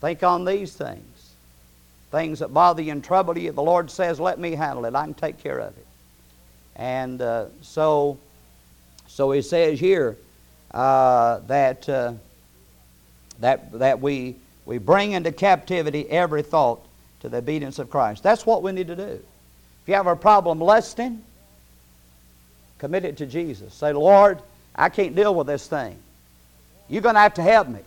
Think 0.00 0.22
on 0.22 0.44
these 0.44 0.74
things. 0.74 1.32
Things 2.10 2.40
that 2.40 2.52
bother 2.52 2.82
you 2.82 2.92
and 2.92 3.02
trouble 3.02 3.38
you. 3.38 3.52
The 3.52 3.62
Lord 3.62 3.90
says, 3.90 4.20
let 4.20 4.38
me 4.38 4.52
handle 4.52 4.84
it. 4.84 4.94
I 4.94 5.04
can 5.04 5.14
take 5.14 5.38
care 5.38 5.58
of 5.58 5.76
it. 5.78 5.86
And 6.76 7.20
uh, 7.20 7.46
so, 7.60 8.18
so 9.06 9.30
he 9.32 9.42
says 9.42 9.78
here 9.78 10.16
uh, 10.72 11.40
that, 11.46 11.88
uh, 11.88 12.14
that, 13.40 13.72
that 13.78 14.00
we, 14.00 14.36
we 14.64 14.78
bring 14.78 15.12
into 15.12 15.32
captivity 15.32 16.08
every 16.08 16.42
thought 16.42 16.84
to 17.20 17.28
the 17.28 17.38
obedience 17.38 17.78
of 17.78 17.90
Christ. 17.90 18.22
That's 18.22 18.46
what 18.46 18.62
we 18.62 18.72
need 18.72 18.88
to 18.88 18.96
do. 18.96 19.02
If 19.82 19.88
you 19.88 19.94
have 19.94 20.06
a 20.06 20.16
problem 20.16 20.60
lusting, 20.60 21.22
commit 22.78 23.04
it 23.04 23.16
to 23.18 23.26
Jesus. 23.26 23.74
Say, 23.74 23.92
Lord, 23.92 24.40
I 24.74 24.88
can't 24.88 25.14
deal 25.14 25.34
with 25.34 25.46
this 25.46 25.66
thing. 25.66 25.96
You're 26.88 27.02
going 27.02 27.14
to 27.14 27.20
have 27.20 27.34
to 27.34 27.42
help 27.42 27.68
me. 27.68 27.80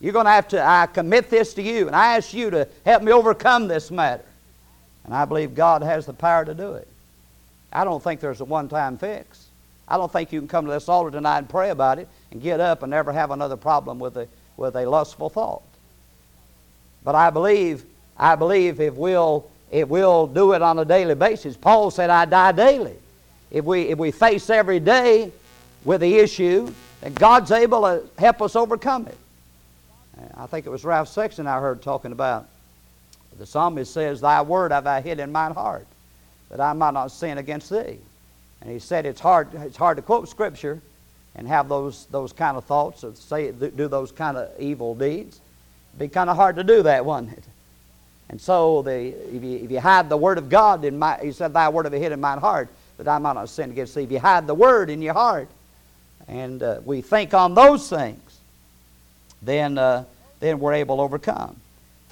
You're 0.00 0.12
going 0.12 0.26
to 0.26 0.32
have 0.32 0.48
to, 0.48 0.62
I 0.62 0.86
commit 0.86 1.30
this 1.30 1.54
to 1.54 1.62
you, 1.62 1.86
and 1.86 1.94
I 1.94 2.16
ask 2.16 2.34
you 2.34 2.50
to 2.50 2.68
help 2.84 3.02
me 3.02 3.12
overcome 3.12 3.68
this 3.68 3.90
matter. 3.90 4.24
And 5.04 5.14
I 5.14 5.24
believe 5.24 5.54
God 5.54 5.82
has 5.82 6.06
the 6.06 6.12
power 6.12 6.44
to 6.44 6.54
do 6.54 6.74
it. 6.74 6.88
I 7.72 7.84
don't 7.84 8.02
think 8.02 8.20
there's 8.20 8.40
a 8.40 8.44
one 8.44 8.68
time 8.68 8.98
fix. 8.98 9.46
I 9.88 9.96
don't 9.96 10.12
think 10.12 10.32
you 10.32 10.40
can 10.40 10.48
come 10.48 10.66
to 10.66 10.72
this 10.72 10.88
altar 10.88 11.10
tonight 11.10 11.38
and 11.38 11.48
pray 11.48 11.70
about 11.70 11.98
it 11.98 12.08
and 12.30 12.40
get 12.40 12.60
up 12.60 12.82
and 12.82 12.90
never 12.90 13.12
have 13.12 13.30
another 13.30 13.56
problem 13.56 13.98
with 13.98 14.16
a, 14.16 14.28
with 14.56 14.76
a 14.76 14.88
lustful 14.88 15.28
thought. 15.28 15.62
But 17.04 17.14
I 17.14 17.30
believe, 17.30 17.84
I 18.16 18.36
believe 18.36 18.80
if 18.80 18.94
we'll, 18.94 19.50
if 19.70 19.88
we'll 19.88 20.26
do 20.26 20.52
it 20.52 20.62
on 20.62 20.78
a 20.78 20.84
daily 20.84 21.14
basis, 21.14 21.56
Paul 21.56 21.90
said, 21.90 22.10
I 22.10 22.24
die 22.24 22.52
daily. 22.52 22.96
If 23.50 23.64
we, 23.64 23.82
if 23.82 23.98
we 23.98 24.12
face 24.12 24.48
every 24.48 24.80
day 24.80 25.32
with 25.84 26.00
the 26.00 26.18
issue, 26.18 26.72
then 27.00 27.14
God's 27.14 27.50
able 27.50 27.82
to 27.82 28.04
help 28.16 28.40
us 28.40 28.56
overcome 28.56 29.08
it. 29.08 29.18
I 30.34 30.46
think 30.46 30.66
it 30.66 30.70
was 30.70 30.84
Ralph 30.84 31.08
Sexton 31.08 31.46
I 31.46 31.60
heard 31.60 31.82
talking 31.82 32.12
about. 32.12 32.46
The 33.38 33.46
psalmist 33.46 33.92
says, 33.92 34.20
Thy 34.20 34.42
word 34.42 34.72
have 34.72 34.86
I 34.86 35.00
hid 35.00 35.18
in 35.18 35.32
mine 35.32 35.52
heart, 35.52 35.86
that 36.52 36.60
I 36.60 36.74
might 36.74 36.92
not 36.92 37.10
sin 37.10 37.38
against 37.38 37.70
thee. 37.70 37.98
And 38.60 38.70
he 38.70 38.78
said 38.78 39.06
it's 39.06 39.20
hard, 39.20 39.48
it's 39.54 39.76
hard 39.76 39.96
to 39.96 40.02
quote 40.02 40.28
Scripture 40.28 40.80
and 41.34 41.48
have 41.48 41.68
those, 41.68 42.06
those 42.10 42.32
kind 42.32 42.56
of 42.58 42.64
thoughts, 42.64 43.02
or 43.02 43.14
say, 43.14 43.50
do 43.50 43.88
those 43.88 44.12
kind 44.12 44.36
of 44.36 44.50
evil 44.60 44.94
deeds. 44.94 45.40
It'd 45.90 45.98
be 45.98 46.08
kind 46.08 46.28
of 46.28 46.36
hard 46.36 46.56
to 46.56 46.64
do 46.64 46.82
that, 46.82 47.04
wouldn't 47.04 47.32
it? 47.32 47.44
And 48.28 48.40
so, 48.40 48.82
the, 48.82 48.92
if, 49.34 49.42
you, 49.42 49.58
if 49.58 49.70
you 49.70 49.80
hide 49.80 50.10
the 50.10 50.16
Word 50.16 50.36
of 50.38 50.50
God 50.50 50.84
in 50.84 50.98
my, 50.98 51.18
he 51.22 51.32
said, 51.32 51.54
Thy 51.54 51.70
word 51.70 51.86
have 51.86 51.94
I 51.94 51.98
hid 51.98 52.12
in 52.12 52.20
mine 52.20 52.38
heart, 52.38 52.68
that 52.98 53.08
I 53.08 53.18
might 53.18 53.32
not 53.32 53.48
sin 53.48 53.70
against 53.70 53.94
thee. 53.94 54.04
If 54.04 54.12
you 54.12 54.20
hide 54.20 54.46
the 54.46 54.54
Word 54.54 54.90
in 54.90 55.00
your 55.00 55.14
heart, 55.14 55.48
and 56.28 56.62
uh, 56.62 56.80
we 56.84 57.00
think 57.00 57.34
on 57.34 57.54
those 57.54 57.88
things, 57.88 58.38
then, 59.40 59.78
uh, 59.78 60.04
then 60.40 60.60
we're 60.60 60.74
able 60.74 60.96
to 60.96 61.02
overcome. 61.02 61.56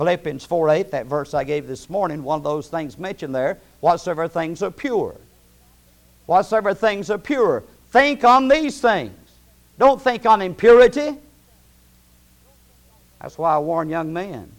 Philippians 0.01 0.47
4 0.47 0.71
8, 0.71 0.91
that 0.93 1.05
verse 1.05 1.35
I 1.35 1.45
gave 1.45 1.67
this 1.67 1.91
morning, 1.91 2.25
one 2.25 2.39
of 2.39 2.43
those 2.43 2.69
things 2.69 2.99
mentioned 2.99 3.35
there, 3.35 3.59
whatsoever 3.81 4.29
things 4.29 4.63
are 4.63 4.71
pure. 4.71 5.15
Whatsoever 6.25 6.73
things 6.73 7.11
are 7.11 7.19
pure. 7.19 7.65
Think 7.91 8.25
on 8.25 8.49
these 8.49 8.81
things. 8.81 9.13
Don't 9.79 10.01
think 10.01 10.25
on 10.25 10.41
impurity. 10.41 11.19
That's 13.21 13.37
why 13.37 13.55
I 13.55 13.59
warn 13.59 13.91
young 13.91 14.11
men 14.11 14.51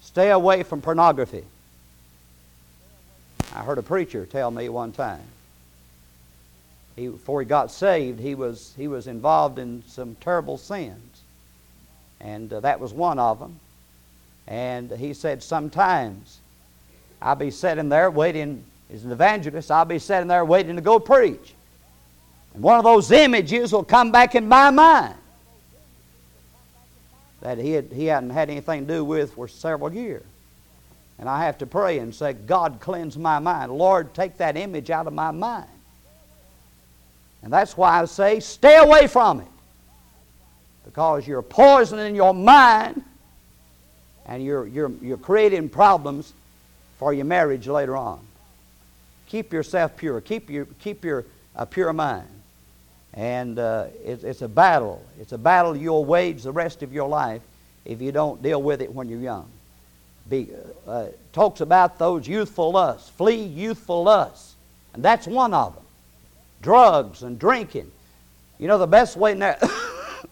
stay 0.00 0.30
away 0.30 0.62
from 0.62 0.80
pornography. 0.80 1.44
I 3.54 3.64
heard 3.64 3.76
a 3.76 3.82
preacher 3.82 4.24
tell 4.24 4.50
me 4.50 4.70
one 4.70 4.92
time. 4.92 5.20
He, 6.96 7.08
before 7.08 7.42
he 7.42 7.46
got 7.46 7.70
saved, 7.70 8.20
he 8.20 8.34
was, 8.34 8.72
he 8.78 8.88
was 8.88 9.06
involved 9.06 9.58
in 9.58 9.82
some 9.86 10.14
terrible 10.22 10.56
sins. 10.56 11.20
And 12.22 12.50
uh, 12.50 12.60
that 12.60 12.80
was 12.80 12.94
one 12.94 13.18
of 13.18 13.38
them. 13.38 13.60
And 14.46 14.90
he 14.90 15.14
said, 15.14 15.42
Sometimes 15.42 16.38
I'll 17.20 17.36
be 17.36 17.50
sitting 17.50 17.88
there 17.88 18.10
waiting, 18.10 18.64
as 18.92 19.04
an 19.04 19.12
evangelist, 19.12 19.70
I'll 19.70 19.84
be 19.84 19.98
sitting 19.98 20.28
there 20.28 20.44
waiting 20.44 20.76
to 20.76 20.82
go 20.82 20.98
preach. 20.98 21.54
And 22.54 22.62
one 22.62 22.78
of 22.78 22.84
those 22.84 23.10
images 23.10 23.72
will 23.72 23.84
come 23.84 24.12
back 24.12 24.34
in 24.34 24.48
my 24.48 24.70
mind 24.70 25.14
that 27.40 27.58
he, 27.58 27.72
had, 27.72 27.92
he 27.92 28.06
hadn't 28.06 28.30
had 28.30 28.50
anything 28.50 28.86
to 28.86 28.94
do 28.94 29.04
with 29.04 29.34
for 29.34 29.48
several 29.48 29.92
years. 29.92 30.24
And 31.18 31.28
I 31.28 31.44
have 31.44 31.58
to 31.58 31.66
pray 31.66 31.98
and 31.98 32.14
say, 32.14 32.32
God, 32.32 32.78
cleanse 32.80 33.16
my 33.16 33.38
mind. 33.38 33.72
Lord, 33.72 34.14
take 34.14 34.38
that 34.38 34.56
image 34.56 34.90
out 34.90 35.06
of 35.06 35.12
my 35.12 35.30
mind. 35.30 35.68
And 37.42 37.52
that's 37.52 37.76
why 37.76 38.00
I 38.00 38.04
say, 38.04 38.40
stay 38.40 38.76
away 38.76 39.06
from 39.06 39.40
it. 39.40 39.48
Because 40.84 41.26
you're 41.26 41.42
poisoning 41.42 42.14
your 42.14 42.34
mind 42.34 43.04
and 44.26 44.44
you're, 44.44 44.66
you're, 44.66 44.92
you're 45.00 45.16
creating 45.16 45.68
problems 45.68 46.32
for 46.98 47.12
your 47.12 47.24
marriage 47.24 47.66
later 47.66 47.96
on. 47.96 48.20
Keep 49.26 49.52
yourself 49.52 49.96
pure. 49.96 50.20
Keep 50.20 50.50
your, 50.50 50.66
keep 50.80 51.04
your 51.04 51.24
uh, 51.56 51.64
pure 51.64 51.92
mind. 51.92 52.28
And 53.14 53.58
uh, 53.58 53.86
it, 54.04 54.24
it's 54.24 54.42
a 54.42 54.48
battle. 54.48 55.04
It's 55.20 55.32
a 55.32 55.38
battle 55.38 55.76
you'll 55.76 56.04
wage 56.04 56.42
the 56.42 56.52
rest 56.52 56.82
of 56.82 56.92
your 56.92 57.08
life 57.08 57.42
if 57.84 58.00
you 58.00 58.12
don't 58.12 58.42
deal 58.42 58.62
with 58.62 58.80
it 58.80 58.92
when 58.92 59.08
you're 59.08 59.20
young. 59.20 59.48
Be, 60.28 60.48
uh, 60.86 61.06
talks 61.32 61.60
about 61.60 61.98
those 61.98 62.28
youthful 62.28 62.72
lusts. 62.72 63.10
Flee 63.10 63.42
youthful 63.42 64.04
lusts. 64.04 64.54
And 64.94 65.02
that's 65.02 65.26
one 65.26 65.52
of 65.52 65.74
them. 65.74 65.84
Drugs 66.62 67.22
and 67.22 67.38
drinking. 67.38 67.90
You 68.58 68.68
know 68.68 68.78
the 68.78 68.86
best 68.86 69.16
way, 69.16 69.34
now, 69.34 69.56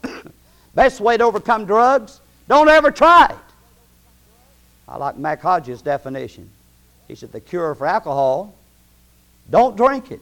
best 0.75 1.01
way 1.01 1.17
to 1.17 1.25
overcome 1.25 1.67
drugs? 1.67 2.21
Don't 2.49 2.69
ever 2.69 2.91
try 2.91 3.27
it. 3.31 3.50
I 4.91 4.97
like 4.97 5.17
Mac 5.17 5.41
Hodges' 5.41 5.83
definition. 5.83 6.51
He 7.07 7.15
said 7.15 7.31
the 7.31 7.41
cure 7.41 7.75
for 7.77 7.87
alcohol, 7.87 8.55
don't 9.49 9.77
drink 9.77 10.11
it. 10.11 10.21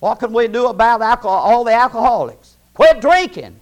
What 0.00 0.18
can 0.18 0.32
we 0.32 0.48
do 0.48 0.66
about 0.66 1.00
alcohol, 1.00 1.38
all 1.38 1.64
the 1.64 1.72
alcoholics? 1.72 2.56
Quit 2.74 3.00
drinking. 3.00 3.58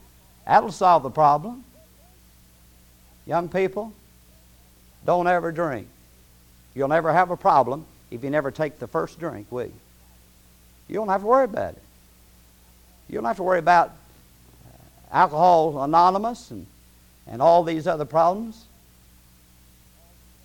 That'll 0.47 0.73
solve 0.73 1.03
the 1.03 1.11
problem. 1.11 1.65
Young 3.27 3.49
people, 3.49 3.93
don't 5.05 5.27
ever 5.27 5.53
drink. 5.53 5.87
You'll 6.75 6.89
never 6.89 7.13
have 7.13 7.31
a 7.31 7.37
problem 7.37 7.85
if 8.11 8.25
you 8.25 8.31
never 8.31 8.51
take 8.51 8.79
the 8.79 8.87
first 8.87 9.21
drink, 9.21 9.47
will 9.51 9.67
you? 9.67 9.73
You 10.89 10.95
don't 10.97 11.09
have 11.09 11.21
to 11.21 11.27
worry 11.27 11.45
about 11.45 11.75
it. 11.75 11.83
You 13.09 13.17
don't 13.17 13.25
have 13.25 13.37
to 13.37 13.43
worry 13.43 13.59
about 13.59 13.89
uh, 13.91 15.15
Alcohol 15.17 15.83
Anonymous 15.83 16.51
and, 16.51 16.67
and 17.27 17.41
all 17.41 17.63
these 17.63 17.87
other 17.87 18.05
problems. 18.05 18.65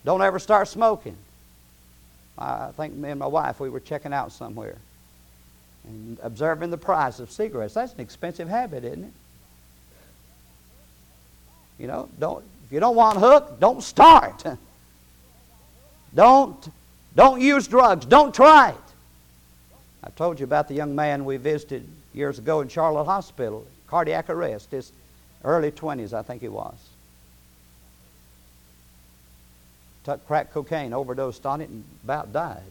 Don't 0.04 0.22
ever 0.22 0.38
start 0.38 0.68
smoking. 0.68 1.16
I 2.38 2.70
think 2.76 2.94
me 2.94 3.10
and 3.10 3.18
my 3.18 3.26
wife, 3.26 3.58
we 3.58 3.68
were 3.68 3.80
checking 3.80 4.12
out 4.12 4.32
somewhere 4.32 4.76
and 5.84 6.18
observing 6.22 6.70
the 6.70 6.78
price 6.78 7.18
of 7.18 7.30
cigarettes. 7.30 7.74
That's 7.74 7.92
an 7.94 8.00
expensive 8.00 8.48
habit, 8.48 8.84
isn't 8.84 9.04
it? 9.04 9.12
You 11.78 11.86
know, 11.86 12.08
don't 12.18 12.44
if 12.66 12.72
you 12.72 12.80
don't 12.80 12.96
want 12.96 13.18
hook, 13.18 13.58
don't 13.60 13.82
start. 13.82 14.44
don't 16.14 16.68
don't 17.16 17.40
use 17.40 17.66
drugs. 17.66 18.04
Don't 18.04 18.34
try 18.34 18.70
it. 18.70 18.76
I 20.04 20.10
told 20.10 20.38
you 20.38 20.44
about 20.44 20.68
the 20.68 20.74
young 20.74 20.94
man 20.94 21.24
we 21.24 21.36
visited 21.36 21.86
years 22.14 22.38
ago 22.38 22.60
in 22.60 22.68
Charlotte 22.68 23.04
Hospital, 23.04 23.66
cardiac 23.86 24.30
arrest, 24.30 24.70
his 24.70 24.92
early 25.44 25.70
20s, 25.70 26.12
I 26.12 26.22
think 26.22 26.42
he 26.42 26.48
was. 26.48 26.74
Took 30.04 30.26
crack 30.26 30.52
cocaine, 30.52 30.92
overdosed 30.92 31.44
on 31.46 31.60
it, 31.60 31.68
and 31.68 31.84
about 32.04 32.32
died. 32.32 32.62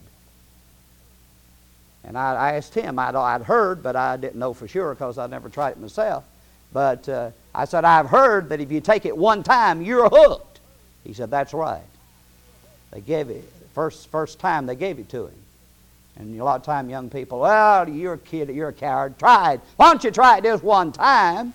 And 2.04 2.18
I, 2.18 2.36
I 2.36 2.54
asked 2.54 2.74
him, 2.74 2.98
I'd, 2.98 3.16
I'd, 3.16 3.42
heard, 3.42 3.84
but 3.84 3.96
I 3.96 4.18
didn't 4.18 4.38
know 4.40 4.54
for 4.54 4.68
sure 4.68 4.94
because 4.94 5.18
I'd 5.18 5.30
never 5.30 5.50
tried 5.50 5.72
it 5.72 5.80
myself. 5.80 6.24
But 6.74 7.08
uh, 7.10 7.32
I 7.54 7.66
said, 7.66 7.86
I've 7.86 8.08
heard 8.08 8.50
that 8.50 8.62
if 8.62 8.72
you 8.72 8.82
take 8.82 9.06
it 9.06 9.16
one 9.16 9.44
time, 9.44 9.82
you're 9.82 10.10
hooked. 10.10 10.60
He 11.04 11.14
said, 11.14 11.30
That's 11.30 11.54
right. 11.54 11.84
They 12.92 13.02
gave 13.02 13.30
it, 13.30 13.44
first, 13.74 14.08
first 14.10 14.40
time 14.40 14.66
they 14.66 14.76
gave 14.76 15.00
it 15.00 15.10
to 15.10 15.28
him. 15.28 15.36
And 16.18 16.40
a 16.40 16.44
lot 16.44 16.56
of 16.56 16.66
time, 16.66 16.90
young 16.90 17.10
people, 17.10 17.40
well, 17.40 17.88
you're 17.88 18.14
a 18.14 18.18
kid, 18.18 18.50
you're 18.50 18.70
a 18.70 18.74
coward. 18.74 19.20
Try 19.20 19.54
it. 19.54 19.62
Why 19.76 19.92
don't 19.92 20.04
you 20.04 20.12
try 20.12 20.38
it 20.38 20.44
just 20.44 20.64
one 20.64 20.92
time? 20.92 21.54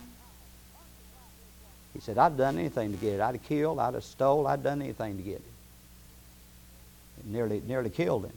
He 1.95 2.01
said, 2.01 2.19
I'd 2.19 2.37
done 2.37 2.59
anything 2.59 2.93
to 2.93 2.97
get 2.97 3.15
it. 3.15 3.21
I'd 3.21 3.35
have 3.35 3.45
killed, 3.45 3.79
I'd 3.79 3.95
have 3.95 4.05
stole, 4.05 4.47
I'd 4.47 4.63
done 4.63 4.81
anything 4.81 5.17
to 5.17 5.23
get 5.23 5.37
it. 5.37 5.43
It 7.19 7.27
nearly, 7.27 7.63
nearly 7.67 7.91
killed 7.91 8.25
him. 8.25 8.33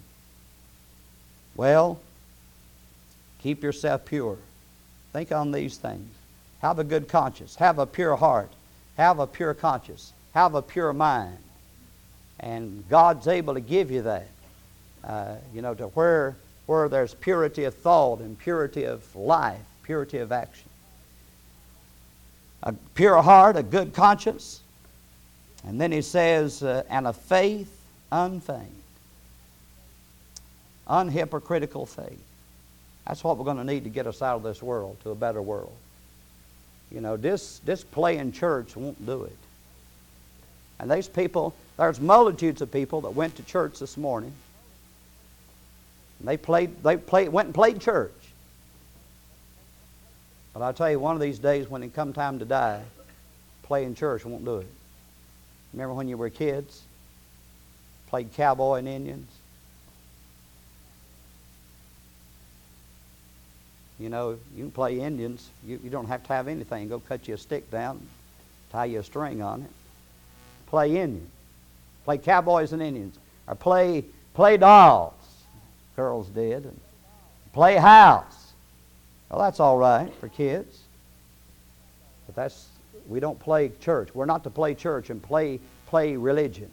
Well, 1.56 2.00
keep 3.40 3.64
yourself 3.64 4.06
pure. 4.06 4.38
Think 5.14 5.32
on 5.32 5.52
these 5.52 5.78
things. 5.78 6.10
Have 6.62 6.80
a 6.80 6.84
good 6.84 7.08
conscience. 7.08 7.56
Have 7.56 7.80
a 7.80 7.86
pure 7.86 8.16
heart. 8.16 8.52
Have 8.98 9.20
a 9.20 9.28
pure 9.28 9.54
conscience. 9.54 10.12
Have 10.34 10.56
a 10.56 10.62
pure 10.62 10.92
mind. 10.92 11.38
And 12.40 12.84
God's 12.90 13.28
able 13.28 13.54
to 13.54 13.62
give 13.62 13.92
you 13.92 14.02
that. 14.02 14.28
Uh, 15.04 15.36
you 15.54 15.62
know, 15.62 15.74
to 15.76 15.88
where 15.88 16.36
where 16.66 16.90
there's 16.90 17.14
purity 17.14 17.64
of 17.66 17.76
thought 17.76 18.20
and 18.20 18.38
purity 18.38 18.86
of 18.86 19.16
life, 19.16 19.62
purity 19.84 20.18
of 20.18 20.32
action. 20.32 20.68
A 22.66 22.74
pure 22.74 23.22
heart, 23.22 23.56
a 23.58 23.64
good 23.64 23.94
conscience. 23.94 24.62
And 25.66 25.80
then 25.80 25.92
he 25.92 26.02
says, 26.02 26.62
uh, 26.64 26.84
and 26.90 27.08
a 27.08 27.14
faith 27.14 27.72
unfeigned. 28.12 28.82
Unhypocritical 30.88 31.88
faith. 31.88 32.24
That's 33.08 33.24
what 33.24 33.38
we're 33.38 33.46
going 33.46 33.58
to 33.58 33.64
need 33.64 33.84
to 33.84 33.90
get 33.90 34.08
us 34.08 34.22
out 34.22 34.38
of 34.38 34.44
this 34.44 34.62
world 34.62 34.98
to 35.04 35.12
a 35.12 35.16
better 35.16 35.42
world. 35.42 35.74
You 36.92 37.02
know, 37.02 37.18
this, 37.18 37.60
this 37.66 37.84
playing 37.84 38.32
church 38.32 38.76
won't 38.76 39.04
do 39.06 39.24
it. 39.24 39.38
And 40.80 40.90
these 40.92 41.08
people, 41.08 41.56
there's 41.78 42.00
multitudes 42.00 42.62
of 42.62 42.72
people 42.72 43.02
that 43.02 43.12
went 43.12 43.36
to 43.38 43.44
church 43.44 43.80
this 43.80 43.98
morning. 43.98 44.34
And 46.20 46.28
they 46.28 46.38
played, 46.38 46.84
they 46.84 46.98
played, 46.98 47.30
went 47.30 47.48
and 47.48 47.56
played 47.56 47.80
church. 47.80 48.12
But 50.56 50.64
I'll 50.64 50.74
tell 50.74 50.90
you, 50.90 51.00
one 51.02 51.16
of 51.16 51.22
these 51.22 51.38
days 51.38 51.70
when 51.70 51.84
it 51.84 51.94
come 51.94 52.14
time 52.14 52.40
to 52.40 52.46
die, 52.46 52.82
playing 53.64 53.96
church 53.96 54.24
won't 54.24 54.46
do 54.46 54.60
it. 54.60 54.68
Remember 55.74 55.94
when 55.94 56.08
you 56.08 56.16
were 56.16 56.30
kids? 56.30 56.82
Played 58.08 58.34
cowboy 58.36 58.76
and 58.76 58.88
Indians? 58.88 59.30
You 64.00 64.08
know, 64.08 64.38
you 64.56 64.64
can 64.64 64.72
play 64.72 65.02
Indians. 65.02 65.50
You, 65.68 65.78
you 65.84 65.90
don't 65.90 66.08
have 66.08 66.24
to 66.24 66.34
have 66.34 66.48
anything. 66.48 66.88
Go 66.88 67.02
cut 67.02 67.28
you 67.28 67.34
a 67.34 67.38
stick 67.38 67.70
down, 67.70 68.00
tie 68.72 68.86
you 68.86 69.00
a 69.00 69.04
string 69.04 69.42
on 69.42 69.62
it. 69.62 69.72
Play 70.68 70.96
Indian. 70.96 71.28
Play 72.06 72.18
cowboys 72.18 72.72
and 72.72 72.82
Indians. 72.82 73.18
Or 73.48 73.56
play, 73.56 74.06
play 74.34 74.56
dolls. 74.56 75.14
Girls 75.98 76.30
did. 76.30 76.64
And 76.64 76.80
play 77.52 77.76
house. 77.76 78.45
Well, 79.36 79.44
that's 79.44 79.60
all 79.60 79.78
right 79.78 80.14
for 80.22 80.30
kids. 80.30 80.80
But 82.26 82.38
that's, 82.38 82.70
we 83.10 83.20
don't 83.20 83.38
play 83.38 83.70
church. 83.82 84.16
We're 84.16 84.26
not 84.26 84.46
to 84.46 84.50
play 84.50 84.74
church 84.76 85.10
and 85.10 85.22
play, 85.22 85.60
play 85.88 86.16
religion. 86.16 86.72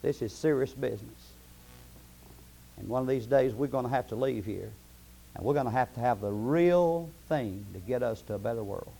This 0.00 0.22
is 0.22 0.32
serious 0.32 0.70
business. 0.70 1.32
And 2.76 2.86
one 2.86 3.02
of 3.02 3.08
these 3.08 3.26
days 3.26 3.52
we're 3.52 3.66
going 3.66 3.84
to 3.84 3.90
have 3.90 4.06
to 4.10 4.14
leave 4.14 4.44
here. 4.44 4.70
And 5.34 5.44
we're 5.44 5.54
going 5.54 5.66
to 5.66 5.72
have 5.72 5.92
to 5.94 6.00
have 6.00 6.20
the 6.20 6.30
real 6.30 7.10
thing 7.28 7.66
to 7.72 7.80
get 7.80 8.04
us 8.04 8.22
to 8.22 8.34
a 8.34 8.38
better 8.38 8.62
world. 8.62 8.92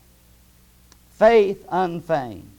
Faith 1.11 1.65
unfeigned. 1.71 2.51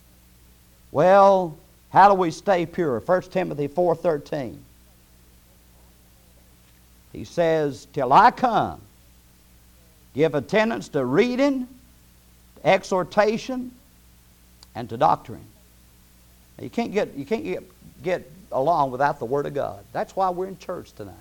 Well, 0.90 1.54
how 1.90 2.08
do 2.08 2.14
we 2.14 2.30
stay 2.30 2.64
pure? 2.64 3.00
1 3.00 3.22
Timothy 3.24 3.68
4.13. 3.68 4.56
He 7.12 7.24
says, 7.24 7.86
Till 7.92 8.10
I 8.10 8.30
come, 8.30 8.80
give 10.14 10.34
attendance 10.34 10.88
to 10.90 11.04
reading, 11.04 11.68
to 12.56 12.66
exhortation, 12.66 13.72
and 14.74 14.88
to 14.88 14.96
doctrine. 14.96 15.44
Now, 16.58 16.64
you 16.64 16.70
can't 16.70 16.92
get, 16.92 17.14
you 17.14 17.24
can't 17.24 17.44
get, 17.44 17.62
get 18.02 18.30
along 18.52 18.90
without 18.90 19.18
the 19.18 19.24
Word 19.24 19.46
of 19.46 19.54
God. 19.54 19.84
That's 19.92 20.14
why 20.14 20.30
we're 20.30 20.48
in 20.48 20.58
church 20.58 20.92
tonight. 20.92 21.14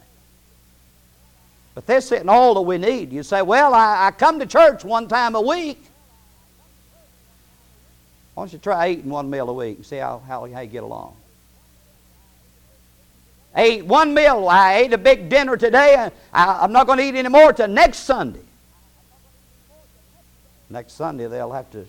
But 1.75 1.85
this 1.85 2.11
isn't 2.11 2.27
all 2.27 2.55
that 2.55 2.61
we 2.61 2.77
need. 2.77 3.13
You 3.13 3.23
say, 3.23 3.41
well, 3.41 3.73
I, 3.73 4.07
I 4.07 4.11
come 4.11 4.39
to 4.39 4.45
church 4.45 4.83
one 4.83 5.07
time 5.07 5.35
a 5.35 5.41
week. 5.41 5.81
Why 8.33 8.43
don't 8.43 8.53
you 8.53 8.59
try 8.59 8.89
eating 8.89 9.09
one 9.09 9.29
meal 9.29 9.49
a 9.49 9.53
week 9.53 9.77
and 9.77 9.85
see 9.85 9.97
how, 9.97 10.21
how, 10.27 10.45
how 10.51 10.59
you 10.61 10.69
get 10.69 10.83
along? 10.83 11.15
I 13.53 13.63
ate 13.63 13.85
one 13.85 14.13
meal. 14.13 14.47
I 14.47 14.75
ate 14.75 14.93
a 14.93 14.97
big 14.97 15.29
dinner 15.29 15.57
today. 15.57 16.09
I, 16.33 16.63
I'm 16.63 16.71
not 16.71 16.85
going 16.87 16.99
to 16.99 17.05
eat 17.05 17.15
any 17.15 17.29
more 17.29 17.51
till 17.53 17.67
next 17.67 17.99
Sunday. 17.99 18.41
Next 20.69 20.93
Sunday, 20.93 21.27
they'll 21.27 21.51
have 21.51 21.71
to 21.71 21.85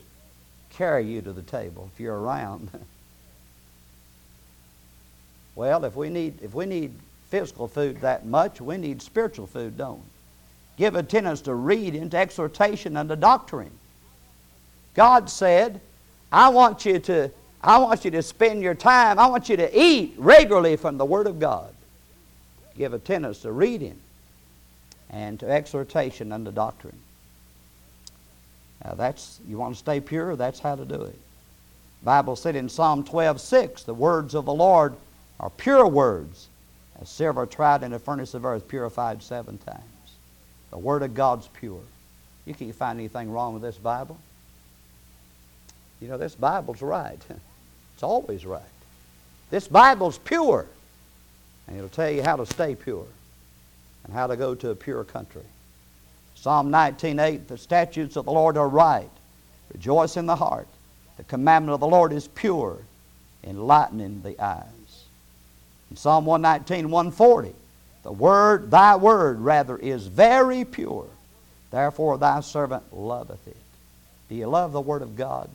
carry 0.70 1.04
you 1.04 1.20
to 1.22 1.32
the 1.32 1.42
table 1.42 1.90
if 1.92 2.00
you're 2.00 2.18
around. 2.18 2.70
well, 5.54 5.84
if 5.84 5.96
we 5.96 6.08
need, 6.08 6.40
if 6.42 6.54
we 6.54 6.66
need 6.66 6.92
physical 7.28 7.68
food 7.68 8.00
that 8.00 8.26
much, 8.26 8.60
we 8.60 8.76
need 8.76 9.02
spiritual 9.02 9.46
food, 9.46 9.76
don't 9.76 9.98
we? 9.98 10.04
Give 10.78 10.96
attendance 10.96 11.42
to 11.42 11.54
reading, 11.54 12.08
to 12.10 12.16
exhortation, 12.16 12.96
and 12.96 13.08
to 13.10 13.16
doctrine. 13.16 13.72
God 14.94 15.28
said, 15.28 15.80
I 16.32 16.48
want 16.48 16.86
you 16.86 16.98
to 17.00 17.30
I 17.62 17.78
want 17.78 18.06
you 18.06 18.10
to 18.12 18.22
spend 18.22 18.62
your 18.62 18.74
time, 18.74 19.18
I 19.18 19.26
want 19.26 19.48
you 19.48 19.56
to 19.58 19.78
eat 19.78 20.14
regularly 20.16 20.76
from 20.76 20.96
the 20.96 21.04
Word 21.04 21.26
of 21.26 21.38
God. 21.38 21.74
Give 22.76 22.94
attendance 22.94 23.42
to 23.42 23.52
reading 23.52 24.00
and 25.10 25.38
to 25.40 25.50
exhortation 25.50 26.32
and 26.32 26.46
to 26.46 26.52
doctrine. 26.52 26.98
Now 28.84 28.94
that's 28.94 29.40
you 29.46 29.58
want 29.58 29.74
to 29.74 29.78
stay 29.78 30.00
pure, 30.00 30.36
that's 30.36 30.60
how 30.60 30.76
to 30.76 30.84
do 30.84 31.02
it. 31.02 31.18
The 32.00 32.04
Bible 32.04 32.36
said 32.36 32.56
in 32.56 32.68
Psalm 32.68 33.04
12, 33.04 33.40
6, 33.40 33.82
the 33.82 33.94
words 33.94 34.34
of 34.34 34.46
the 34.46 34.54
Lord 34.54 34.94
are 35.38 35.50
pure 35.50 35.86
words, 35.86 36.48
as 37.00 37.08
silver 37.08 37.46
tried 37.46 37.82
in 37.82 37.90
the 37.90 37.98
furnace 37.98 38.34
of 38.34 38.44
earth, 38.44 38.68
purified 38.68 39.22
seven 39.22 39.58
times. 39.58 39.82
The 40.70 40.78
Word 40.78 41.02
of 41.02 41.14
God's 41.14 41.48
pure. 41.48 41.82
You 42.46 42.54
can't 42.54 42.74
find 42.74 42.98
anything 42.98 43.30
wrong 43.30 43.52
with 43.54 43.62
this 43.62 43.76
Bible. 43.76 44.18
You 46.00 46.08
know, 46.08 46.16
this 46.16 46.34
Bible's 46.34 46.82
right. 46.82 47.20
It's 47.94 48.02
always 48.02 48.46
right. 48.46 48.62
This 49.50 49.68
Bible's 49.68 50.16
pure. 50.16 50.64
And 51.66 51.76
it'll 51.76 51.90
tell 51.90 52.10
you 52.10 52.22
how 52.22 52.36
to 52.36 52.46
stay 52.46 52.74
pure 52.74 53.04
and 54.04 54.14
how 54.14 54.26
to 54.26 54.36
go 54.36 54.54
to 54.54 54.70
a 54.70 54.74
pure 54.74 55.04
country. 55.04 55.44
Psalm 56.40 56.70
19:8, 56.70 57.48
the 57.48 57.58
statutes 57.58 58.16
of 58.16 58.24
the 58.24 58.32
Lord 58.32 58.56
are 58.56 58.68
right. 58.68 59.10
Rejoice 59.74 60.16
in 60.16 60.24
the 60.24 60.36
heart. 60.36 60.68
The 61.18 61.24
commandment 61.24 61.74
of 61.74 61.80
the 61.80 61.86
Lord 61.86 62.14
is 62.14 62.28
pure, 62.28 62.78
enlightening 63.44 64.22
the 64.22 64.40
eyes. 64.42 65.04
In 65.90 65.98
Psalm 65.98 66.24
119, 66.24 66.90
140, 66.90 67.54
the 68.04 68.12
word, 68.12 68.70
thy 68.70 68.96
word 68.96 69.40
rather, 69.40 69.76
is 69.76 70.06
very 70.06 70.64
pure. 70.64 71.08
Therefore 71.70 72.16
thy 72.16 72.40
servant 72.40 72.84
loveth 72.90 73.46
it. 73.46 73.56
Do 74.30 74.34
you 74.34 74.46
love 74.46 74.72
the 74.72 74.80
word 74.80 75.02
of 75.02 75.16
God? 75.16 75.50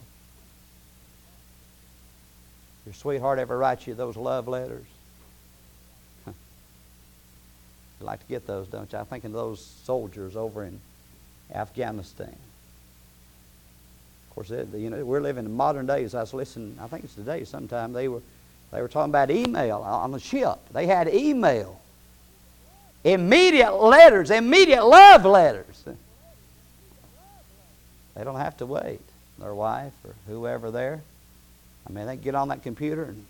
Your 2.86 2.94
sweetheart 2.94 3.40
ever 3.40 3.58
write 3.58 3.88
you 3.88 3.96
those 3.96 4.16
love 4.16 4.48
letters? 4.48 4.86
you 6.28 6.34
like 8.02 8.20
to 8.20 8.26
get 8.28 8.46
those, 8.46 8.68
don't 8.68 8.92
you? 8.92 8.98
I'm 8.98 9.06
thinking 9.06 9.30
of 9.30 9.36
those 9.36 9.66
soldiers 9.84 10.36
over 10.36 10.64
in 10.64 10.80
Afghanistan. 11.54 12.36
Of 14.30 14.36
course, 14.36 14.50
you 14.50 14.90
know, 14.90 15.06
we're 15.06 15.22
living 15.22 15.46
in 15.46 15.54
modern 15.54 15.86
days. 15.86 16.14
I 16.14 16.22
was 16.22 16.34
listening, 16.34 16.78
I 16.82 16.88
think 16.88 17.06
it's 17.06 17.16
today 17.16 17.46
sometime, 17.46 17.94
they 17.94 18.08
were 18.08 18.22
they 18.72 18.82
were 18.82 18.90
talking 18.90 19.12
about 19.12 19.32
email 19.32 19.78
on 19.78 20.12
the 20.12 20.20
ship. 20.20 20.58
They 20.74 20.86
had 20.86 21.08
email. 21.08 21.80
Immediate 23.06 23.74
letters, 23.74 24.32
immediate 24.32 24.84
love 24.84 25.24
letters. 25.24 25.86
They 28.16 28.24
don't 28.24 28.36
have 28.36 28.58
to 28.58 28.66
wait. 28.66 29.00
Their 29.40 29.54
wife 29.54 29.94
or 30.04 30.16
whoever 30.28 30.72
there. 30.72 31.02
I 31.88 31.94
mean, 31.94 32.08
they 32.08 32.18
get 32.18 32.36
on 32.36 32.50
that 32.50 32.64
computer 32.64 33.04
and 33.04 33.26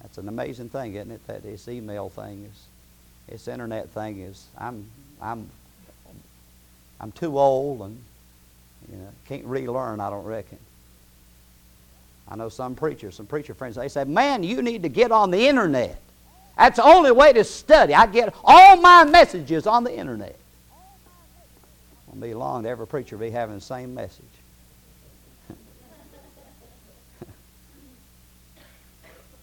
that's 0.00 0.18
an 0.18 0.28
amazing 0.28 0.68
thing, 0.68 0.94
isn't 0.94 1.10
it? 1.10 1.26
That 1.26 1.42
this 1.42 1.68
email 1.68 2.08
thing 2.08 2.48
is, 2.50 2.66
this 3.28 3.48
internet 3.48 3.88
thing 3.90 4.20
is. 4.20 4.46
I'm, 4.56 4.86
I'm, 5.20 5.48
I'm 7.00 7.12
too 7.12 7.38
old 7.38 7.82
and 7.82 8.02
you 8.90 8.98
know 8.98 9.08
can't 9.26 9.44
relearn. 9.44 10.00
I 10.00 10.10
don't 10.10 10.24
reckon. 10.24 10.58
I 12.30 12.36
know 12.36 12.48
some 12.48 12.74
preachers, 12.74 13.14
some 13.14 13.26
preacher 13.26 13.54
friends, 13.54 13.76
they 13.76 13.88
say, 13.88 14.04
Man, 14.04 14.42
you 14.42 14.60
need 14.62 14.82
to 14.82 14.88
get 14.88 15.12
on 15.12 15.30
the 15.30 15.46
internet. 15.46 15.98
That's 16.56 16.76
the 16.76 16.84
only 16.84 17.12
way 17.12 17.32
to 17.32 17.44
study. 17.44 17.94
I 17.94 18.06
get 18.06 18.34
all 18.44 18.76
my 18.76 19.04
messages 19.04 19.66
on 19.66 19.84
the 19.84 19.96
internet. 19.96 20.36
Won't 22.08 22.20
be 22.20 22.34
long 22.34 22.64
to 22.64 22.68
every 22.68 22.86
preacher 22.86 23.16
be 23.16 23.30
having 23.30 23.54
the 23.56 23.60
same 23.60 23.94
message. 23.94 24.24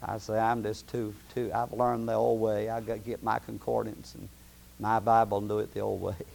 I 0.07 0.19
say, 0.19 0.37
I'm 0.37 0.61
just 0.61 0.87
too, 0.87 1.13
too, 1.33 1.51
I've 1.53 1.73
learned 1.73 2.07
the 2.07 2.13
old 2.13 2.39
way. 2.39 2.69
I've 2.69 2.85
got 2.85 2.93
to 2.93 2.99
get 2.99 3.23
my 3.23 3.39
concordance 3.39 4.13
and 4.13 4.29
my 4.79 4.99
Bible 4.99 5.39
and 5.39 5.49
do 5.49 5.59
it 5.59 5.73
the 5.73 5.81
old 5.81 6.01
way. 6.01 6.15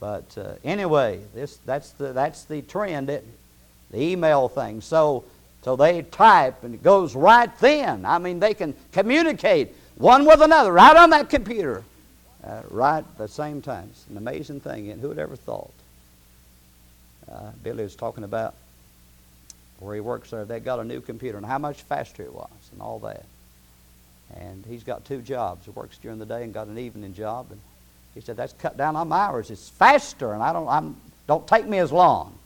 But 0.00 0.36
uh, 0.36 0.54
anyway, 0.64 1.20
this, 1.34 1.56
that's, 1.64 1.92
the, 1.92 2.12
that's 2.12 2.44
the 2.44 2.60
trend, 2.60 3.08
it? 3.08 3.24
the 3.90 4.02
email 4.02 4.48
thing. 4.48 4.82
So, 4.82 5.24
so 5.62 5.76
they 5.76 6.02
type 6.02 6.62
and 6.62 6.74
it 6.74 6.82
goes 6.82 7.14
right 7.14 7.48
then. 7.60 8.04
I 8.04 8.18
mean, 8.18 8.38
they 8.38 8.52
can 8.52 8.74
communicate 8.92 9.74
one 9.96 10.26
with 10.26 10.42
another 10.42 10.72
right 10.72 10.96
on 10.96 11.08
that 11.10 11.30
computer, 11.30 11.84
uh, 12.42 12.62
right 12.68 12.98
at 12.98 13.18
the 13.18 13.28
same 13.28 13.62
time. 13.62 13.88
It's 13.92 14.06
an 14.10 14.18
amazing 14.18 14.60
thing, 14.60 14.90
and 14.90 15.00
who 15.00 15.08
would 15.08 15.18
ever 15.18 15.36
thought? 15.36 15.72
Uh, 17.30 17.52
Billy 17.62 17.84
was 17.84 17.96
talking 17.96 18.24
about 18.24 18.54
where 19.78 19.94
he 19.94 20.00
works 20.00 20.30
there. 20.30 20.44
They 20.44 20.60
got 20.60 20.80
a 20.80 20.84
new 20.84 21.00
computer 21.00 21.36
and 21.36 21.46
how 21.46 21.58
much 21.58 21.82
faster 21.82 22.22
it 22.22 22.32
was 22.32 22.50
and 22.72 22.80
all 22.80 22.98
that. 23.00 23.24
And 24.36 24.64
he's 24.66 24.84
got 24.84 25.04
two 25.04 25.20
jobs. 25.20 25.64
He 25.64 25.70
works 25.70 25.98
during 25.98 26.18
the 26.18 26.26
day 26.26 26.44
and 26.44 26.54
got 26.54 26.66
an 26.66 26.78
evening 26.78 27.14
job. 27.14 27.46
And 27.50 27.60
he 28.14 28.20
said, 28.20 28.36
that's 28.36 28.52
cut 28.54 28.76
down 28.76 28.96
on 28.96 29.08
my 29.08 29.18
hours. 29.18 29.50
It's 29.50 29.68
faster, 29.68 30.32
and 30.32 30.42
I 30.42 30.52
don't, 30.52 30.68
I'm, 30.68 30.96
don't 31.26 31.46
take 31.46 31.66
me 31.66 31.78
as 31.78 31.92
long. 31.92 32.36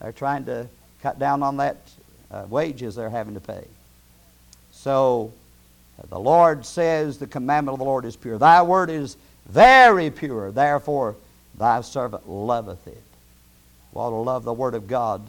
They're 0.00 0.12
trying 0.12 0.44
to 0.46 0.68
cut 1.02 1.18
down 1.18 1.42
on 1.42 1.58
that 1.58 1.76
uh, 2.30 2.46
wages 2.48 2.94
they're 2.94 3.10
having 3.10 3.34
to 3.34 3.40
pay. 3.40 3.64
So 4.72 5.32
uh, 5.98 6.06
the 6.08 6.18
Lord 6.18 6.64
says 6.64 7.18
the 7.18 7.26
commandment 7.26 7.74
of 7.74 7.78
the 7.78 7.84
Lord 7.84 8.04
is 8.04 8.16
pure. 8.16 8.38
Thy 8.38 8.62
word 8.62 8.90
is 8.90 9.16
very 9.48 10.10
pure. 10.10 10.50
Therefore, 10.50 11.16
thy 11.58 11.80
servant 11.80 12.28
loveth 12.28 12.86
it. 12.86 13.02
We 13.92 14.00
ought 14.00 14.10
to 14.10 14.16
love 14.16 14.44
the 14.44 14.52
word 14.52 14.74
of 14.74 14.88
God 14.88 15.22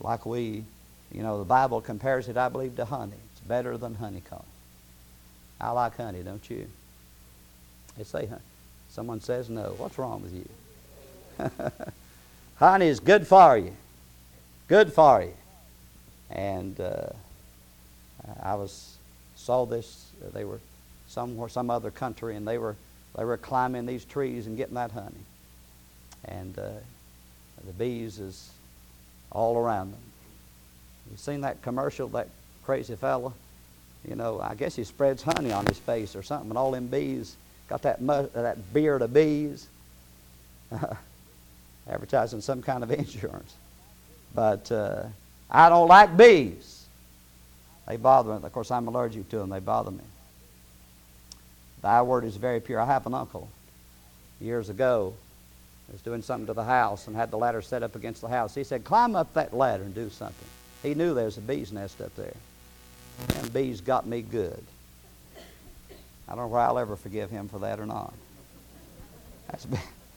like 0.00 0.26
we, 0.26 0.64
you 1.12 1.22
know, 1.22 1.38
the 1.38 1.44
Bible 1.44 1.80
compares 1.80 2.28
it, 2.28 2.36
I 2.36 2.48
believe, 2.48 2.76
to 2.76 2.84
honey. 2.84 3.16
It's 3.32 3.40
better 3.40 3.76
than 3.76 3.94
honeycomb. 3.94 4.44
I 5.60 5.70
like 5.70 5.96
honey, 5.96 6.22
don't 6.22 6.48
you? 6.50 6.66
They 7.96 8.04
say 8.04 8.26
honey. 8.26 8.40
Someone 8.90 9.20
says 9.20 9.48
no. 9.48 9.74
What's 9.76 9.98
wrong 9.98 10.22
with 10.22 10.34
you? 10.34 10.48
honey 12.56 12.86
is 12.86 13.00
good 13.00 13.26
for 13.26 13.56
you. 13.56 13.72
Good 14.68 14.92
for 14.92 15.22
you. 15.22 15.34
And 16.30 16.80
uh, 16.80 17.10
I 18.42 18.54
was 18.54 18.96
saw 19.36 19.66
this. 19.66 20.06
Uh, 20.24 20.30
they 20.30 20.44
were 20.44 20.60
somewhere, 21.08 21.48
some 21.48 21.68
other 21.68 21.90
country, 21.90 22.36
and 22.36 22.46
they 22.46 22.58
were 22.58 22.76
they 23.16 23.24
were 23.24 23.36
climbing 23.36 23.86
these 23.86 24.04
trees 24.04 24.46
and 24.46 24.56
getting 24.56 24.74
that 24.74 24.92
honey. 24.92 25.24
And 26.24 26.58
uh, 26.58 26.70
the 27.66 27.72
bees 27.72 28.18
is 28.18 28.50
all 29.30 29.58
around 29.58 29.92
them. 29.92 30.00
You 31.12 31.18
seen 31.18 31.42
that 31.42 31.62
commercial? 31.62 32.08
That 32.08 32.28
crazy 32.64 32.96
fella. 32.96 33.32
You 34.08 34.16
know, 34.16 34.40
I 34.40 34.54
guess 34.56 34.74
he 34.74 34.82
spreads 34.82 35.22
honey 35.22 35.52
on 35.52 35.66
his 35.66 35.78
face 35.78 36.16
or 36.16 36.24
something, 36.24 36.50
and 36.50 36.58
all 36.58 36.72
them 36.72 36.88
bees 36.88 37.36
got 37.68 37.82
that 37.82 38.00
mu- 38.00 38.28
that 38.34 38.72
beard 38.72 39.02
of 39.02 39.14
bees. 39.14 39.68
Advertising 41.88 42.40
some 42.40 42.62
kind 42.62 42.82
of 42.82 42.90
insurance. 42.90 43.54
But 44.34 44.72
uh, 44.72 45.04
I 45.50 45.68
don't 45.68 45.88
like 45.88 46.16
bees. 46.16 46.86
They 47.86 47.96
bother 47.96 48.34
me. 48.34 48.44
Of 48.44 48.52
course, 48.52 48.70
I'm 48.70 48.88
allergic 48.88 49.28
to 49.30 49.38
them. 49.38 49.50
They 49.50 49.60
bother 49.60 49.90
me. 49.90 50.04
Thy 51.82 52.02
word 52.02 52.24
is 52.24 52.36
very 52.36 52.60
pure. 52.60 52.80
I 52.80 52.86
have 52.86 53.06
an 53.06 53.14
uncle 53.14 53.48
years 54.40 54.68
ago 54.68 55.14
was 55.92 56.00
doing 56.00 56.22
something 56.22 56.46
to 56.46 56.54
the 56.54 56.64
house 56.64 57.06
and 57.06 57.14
had 57.14 57.30
the 57.30 57.36
ladder 57.36 57.60
set 57.60 57.82
up 57.82 57.94
against 57.94 58.22
the 58.22 58.28
house. 58.28 58.54
He 58.54 58.64
said, 58.64 58.82
Climb 58.82 59.14
up 59.14 59.34
that 59.34 59.54
ladder 59.54 59.82
and 59.84 59.94
do 59.94 60.08
something. 60.08 60.48
He 60.82 60.94
knew 60.94 61.14
there 61.14 61.26
was 61.26 61.38
a 61.38 61.40
bee's 61.40 61.72
nest 61.72 62.00
up 62.00 62.14
there. 62.16 62.34
And 63.36 63.52
bees 63.52 63.80
got 63.80 64.06
me 64.06 64.22
good. 64.22 64.62
I 66.26 66.34
don't 66.34 66.38
know 66.38 66.46
whether 66.48 66.64
I'll 66.64 66.78
ever 66.78 66.96
forgive 66.96 67.30
him 67.30 67.48
for 67.48 67.60
that 67.60 67.78
or 67.78 67.86
not. 67.86 68.12
That's, 69.48 69.66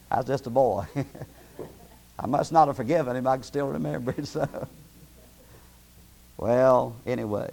I 0.09 0.17
was 0.17 0.25
just 0.27 0.47
a 0.47 0.49
boy. 0.49 0.85
I 2.19 2.27
must 2.27 2.51
not 2.51 2.67
have 2.67 2.77
forgiven 2.77 3.15
him. 3.15 3.27
I 3.27 3.35
can 3.35 3.43
still 3.43 3.67
remember 3.67 4.13
it. 4.17 4.27
So. 4.27 4.67
Well, 6.37 6.95
anyway. 7.05 7.51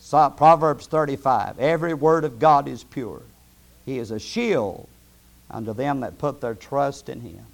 So, 0.00 0.32
Proverbs 0.36 0.86
35. 0.86 1.58
Every 1.58 1.94
word 1.94 2.24
of 2.24 2.38
God 2.38 2.66
is 2.66 2.82
pure. 2.82 3.22
He 3.84 3.98
is 3.98 4.10
a 4.10 4.18
shield 4.18 4.88
unto 5.50 5.72
them 5.72 6.00
that 6.00 6.18
put 6.18 6.40
their 6.40 6.54
trust 6.54 7.08
in 7.08 7.20
him. 7.20 7.44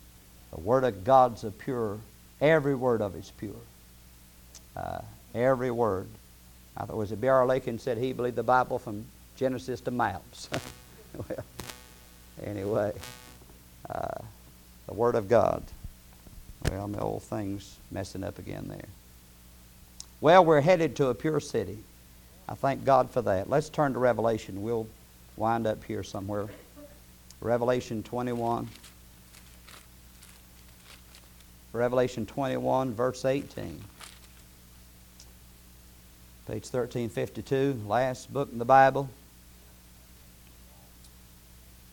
The 0.52 0.60
word 0.60 0.84
of 0.84 1.04
God's 1.04 1.44
a 1.44 1.50
pure. 1.50 1.98
Every 2.40 2.74
word 2.74 3.02
of 3.02 3.14
it's 3.14 3.30
pure. 3.30 3.54
Uh, 4.76 5.00
every 5.34 5.70
word. 5.70 6.08
I 6.76 6.84
thought 6.84 6.96
was 6.96 7.12
it 7.12 7.20
B.R. 7.20 7.46
Lakin 7.46 7.78
said 7.78 7.98
he 7.98 8.12
believed 8.12 8.36
the 8.36 8.42
Bible 8.42 8.78
from 8.78 9.04
Genesis 9.36 9.80
to 9.82 9.90
maps. 9.90 10.48
well, 11.14 11.44
anyway, 12.44 12.92
uh, 13.88 14.18
the 14.86 14.94
Word 14.94 15.14
of 15.14 15.28
God. 15.28 15.62
Well, 16.70 16.88
my 16.88 16.98
old 16.98 17.22
thing's 17.22 17.76
messing 17.90 18.24
up 18.24 18.38
again 18.38 18.66
there. 18.68 18.88
Well, 20.20 20.44
we're 20.44 20.60
headed 20.60 20.96
to 20.96 21.08
a 21.08 21.14
pure 21.14 21.40
city. 21.40 21.78
I 22.48 22.54
thank 22.54 22.84
God 22.84 23.10
for 23.10 23.22
that. 23.22 23.48
Let's 23.48 23.68
turn 23.68 23.92
to 23.92 23.98
Revelation. 23.98 24.62
We'll 24.62 24.86
wind 25.36 25.66
up 25.66 25.84
here 25.84 26.02
somewhere. 26.02 26.48
Revelation 27.40 28.02
21. 28.02 28.68
Revelation 31.72 32.24
21, 32.24 32.94
verse 32.94 33.24
18. 33.24 33.82
Page 36.46 36.64
1352, 36.64 37.88
last 37.88 38.30
book 38.30 38.50
in 38.52 38.58
the 38.58 38.66
Bible. 38.66 39.08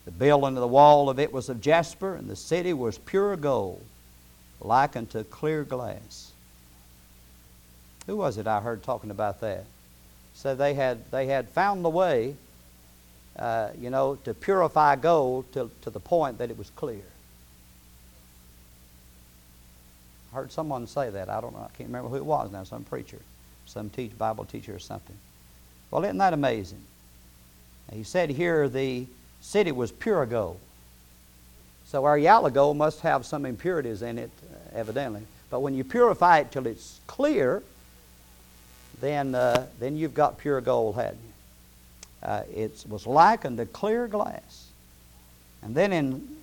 The 0.04 0.10
building 0.10 0.58
of 0.58 0.60
the 0.60 0.68
wall 0.68 1.08
of 1.08 1.18
it 1.18 1.32
was 1.32 1.48
of 1.48 1.62
jasper, 1.62 2.16
and 2.16 2.28
the 2.28 2.36
city 2.36 2.74
was 2.74 2.98
pure 2.98 3.34
gold, 3.36 3.82
like 4.60 4.94
unto 4.94 5.24
clear 5.24 5.64
glass. 5.64 6.32
Who 8.06 8.18
was 8.18 8.36
it 8.36 8.46
I 8.46 8.60
heard 8.60 8.82
talking 8.82 9.10
about 9.10 9.40
that? 9.40 9.64
Said 10.34 10.58
they 10.58 10.74
had 10.74 11.10
they 11.10 11.28
had 11.28 11.48
found 11.48 11.82
the 11.82 11.90
way, 11.90 12.36
uh, 13.38 13.70
you 13.80 13.88
know, 13.88 14.16
to 14.24 14.34
purify 14.34 14.96
gold 14.96 15.50
to, 15.54 15.70
to 15.80 15.88
the 15.88 16.00
point 16.00 16.36
that 16.38 16.50
it 16.50 16.58
was 16.58 16.68
clear. 16.76 17.04
I 20.30 20.36
heard 20.36 20.52
someone 20.52 20.86
say 20.86 21.08
that. 21.08 21.30
I 21.30 21.40
don't 21.40 21.54
know. 21.54 21.62
I 21.62 21.74
can't 21.74 21.88
remember 21.88 22.10
who 22.10 22.16
it 22.16 22.26
was 22.26 22.52
now. 22.52 22.64
Some 22.64 22.84
preacher 22.84 23.18
some 23.72 23.88
teach 23.88 24.16
Bible 24.18 24.44
teacher 24.44 24.74
or 24.74 24.78
something. 24.78 25.16
Well, 25.90 26.04
isn't 26.04 26.18
that 26.18 26.34
amazing? 26.34 26.82
He 27.92 28.04
said 28.04 28.30
here 28.30 28.68
the 28.68 29.06
city 29.40 29.72
was 29.72 29.90
pure 29.90 30.24
gold. 30.26 30.60
So 31.86 32.04
our 32.04 32.16
yellow 32.16 32.50
gold 32.50 32.76
must 32.76 33.00
have 33.00 33.26
some 33.26 33.44
impurities 33.44 34.02
in 34.02 34.18
it, 34.18 34.30
uh, 34.50 34.78
evidently. 34.78 35.22
But 35.50 35.60
when 35.60 35.74
you 35.74 35.84
purify 35.84 36.38
it 36.38 36.52
till 36.52 36.66
it's 36.66 37.00
clear, 37.06 37.62
then 39.00 39.34
uh, 39.34 39.66
then 39.78 39.96
you've 39.96 40.14
got 40.14 40.38
pure 40.38 40.60
gold, 40.60 40.94
hadn't 40.94 41.18
you? 41.18 42.28
Uh, 42.28 42.42
it 42.54 42.84
was 42.88 43.06
likened 43.06 43.58
to 43.58 43.66
clear 43.66 44.06
glass. 44.06 44.68
And 45.62 45.74
then 45.74 45.92
in 45.92 46.36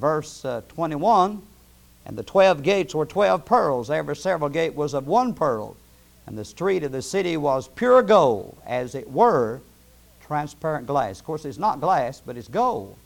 verse 0.00 0.44
uh, 0.44 0.62
21, 0.68 1.42
and 2.06 2.18
the 2.18 2.22
twelve 2.22 2.62
gates 2.62 2.94
were 2.94 3.06
twelve 3.06 3.44
pearls. 3.44 3.90
Every 3.90 4.16
several 4.16 4.50
gate 4.50 4.74
was 4.74 4.94
of 4.94 5.06
one 5.06 5.34
pearl. 5.34 5.76
And 6.26 6.38
the 6.38 6.44
street 6.44 6.82
of 6.84 6.92
the 6.92 7.02
city 7.02 7.36
was 7.36 7.68
pure 7.68 8.02
gold, 8.02 8.56
as 8.66 8.94
it 8.94 9.10
were 9.10 9.60
transparent 10.26 10.86
glass. 10.86 11.20
Of 11.20 11.26
course, 11.26 11.44
it's 11.44 11.58
not 11.58 11.80
glass, 11.80 12.22
but 12.24 12.36
it's 12.36 12.48
gold. 12.48 12.96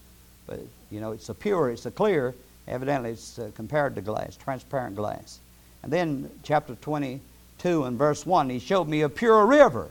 But, 0.46 0.60
you 0.90 1.00
know, 1.00 1.12
it's 1.12 1.28
a 1.28 1.34
pure, 1.34 1.70
it's 1.70 1.86
a 1.86 1.90
clear. 1.90 2.34
Evidently, 2.66 3.10
it's 3.10 3.38
uh, 3.38 3.50
compared 3.54 3.94
to 3.96 4.00
glass, 4.00 4.36
transparent 4.36 4.94
glass. 4.96 5.40
And 5.82 5.92
then, 5.92 6.30
chapter 6.42 6.74
22 6.76 7.84
and 7.84 7.98
verse 7.98 8.24
1, 8.24 8.50
he 8.50 8.58
showed 8.58 8.88
me 8.88 9.02
a 9.02 9.08
pure 9.08 9.44
river 9.46 9.88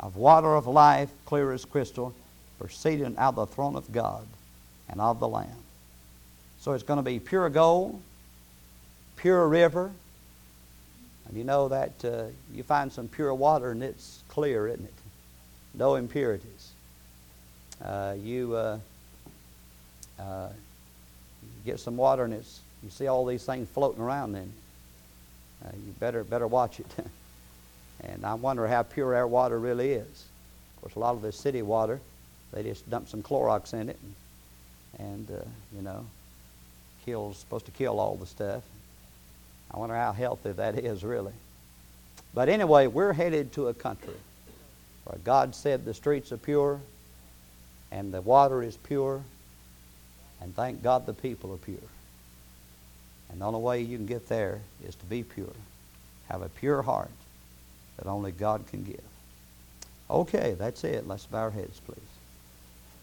of 0.00 0.16
water 0.16 0.54
of 0.54 0.66
life, 0.66 1.10
clear 1.26 1.52
as 1.52 1.64
crystal, 1.64 2.14
proceeding 2.58 3.16
out 3.18 3.36
of 3.36 3.48
the 3.48 3.54
throne 3.54 3.76
of 3.76 3.90
God 3.92 4.26
and 4.88 5.00
of 5.00 5.20
the 5.20 5.28
Lamb. 5.28 5.48
So 6.60 6.72
it's 6.72 6.82
going 6.82 6.98
to 6.98 7.02
be 7.02 7.20
pure 7.20 7.48
gold, 7.50 8.00
pure 9.16 9.46
river, 9.46 9.92
and 11.28 11.36
you 11.36 11.44
know 11.44 11.68
that 11.68 12.04
uh, 12.04 12.24
you 12.52 12.62
find 12.62 12.90
some 12.90 13.08
pure 13.08 13.34
water 13.34 13.70
and 13.70 13.82
it's 13.82 14.22
clear, 14.28 14.66
isn't 14.66 14.84
it? 14.84 14.94
No 15.74 15.96
impurities. 15.96 16.72
Uh, 17.84 18.14
you, 18.18 18.54
uh, 18.56 18.78
uh 20.18 20.48
get 21.64 21.78
some 21.78 21.96
water 21.96 22.24
and 22.24 22.32
it's 22.32 22.60
you 22.82 22.90
see 22.90 23.06
all 23.06 23.26
these 23.26 23.44
things 23.44 23.68
floating 23.68 24.02
around. 24.02 24.32
Then 24.32 24.52
uh, 25.64 25.70
you 25.74 25.92
better 26.00 26.24
better 26.24 26.46
watch 26.46 26.80
it. 26.80 26.86
and 28.00 28.24
I 28.24 28.34
wonder 28.34 28.66
how 28.66 28.82
pure 28.82 29.14
our 29.14 29.26
water 29.26 29.58
really 29.58 29.92
is. 29.92 30.24
Of 30.76 30.82
course, 30.82 30.94
a 30.94 30.98
lot 31.00 31.14
of 31.14 31.22
this 31.22 31.36
city 31.36 31.62
water, 31.62 32.00
they 32.52 32.62
just 32.62 32.88
dump 32.88 33.08
some 33.08 33.22
Clorox 33.22 33.74
in 33.74 33.88
it, 33.88 33.98
and, 34.98 35.28
and 35.28 35.46
you 35.74 35.82
know, 35.82 36.06
kills 37.04 37.38
supposed 37.38 37.66
to 37.66 37.72
kill 37.72 37.98
all 37.98 38.16
the 38.16 38.26
stuff. 38.26 38.62
I 39.72 39.78
wonder 39.78 39.94
how 39.94 40.12
healthy 40.12 40.52
that 40.52 40.78
is, 40.78 41.04
really. 41.04 41.32
But 42.34 42.48
anyway, 42.48 42.86
we're 42.86 43.12
headed 43.12 43.52
to 43.54 43.68
a 43.68 43.74
country 43.74 44.14
where 45.04 45.18
God 45.24 45.54
said 45.54 45.84
the 45.84 45.94
streets 45.94 46.32
are 46.32 46.36
pure 46.36 46.80
and 47.90 48.12
the 48.12 48.20
water 48.20 48.62
is 48.62 48.76
pure, 48.76 49.22
and 50.40 50.54
thank 50.54 50.82
God 50.82 51.06
the 51.06 51.14
people 51.14 51.52
are 51.54 51.58
pure. 51.58 51.78
And 53.30 53.40
the 53.40 53.46
only 53.46 53.60
way 53.60 53.80
you 53.80 53.96
can 53.96 54.06
get 54.06 54.28
there 54.28 54.60
is 54.86 54.94
to 54.96 55.04
be 55.06 55.22
pure. 55.22 55.54
Have 56.28 56.42
a 56.42 56.48
pure 56.48 56.82
heart 56.82 57.10
that 57.96 58.06
only 58.06 58.32
God 58.32 58.66
can 58.68 58.84
give. 58.84 59.00
Okay, 60.10 60.54
that's 60.58 60.84
it. 60.84 61.06
Let's 61.06 61.26
bow 61.26 61.38
our 61.38 61.50
heads, 61.50 61.80
please. 61.80 61.98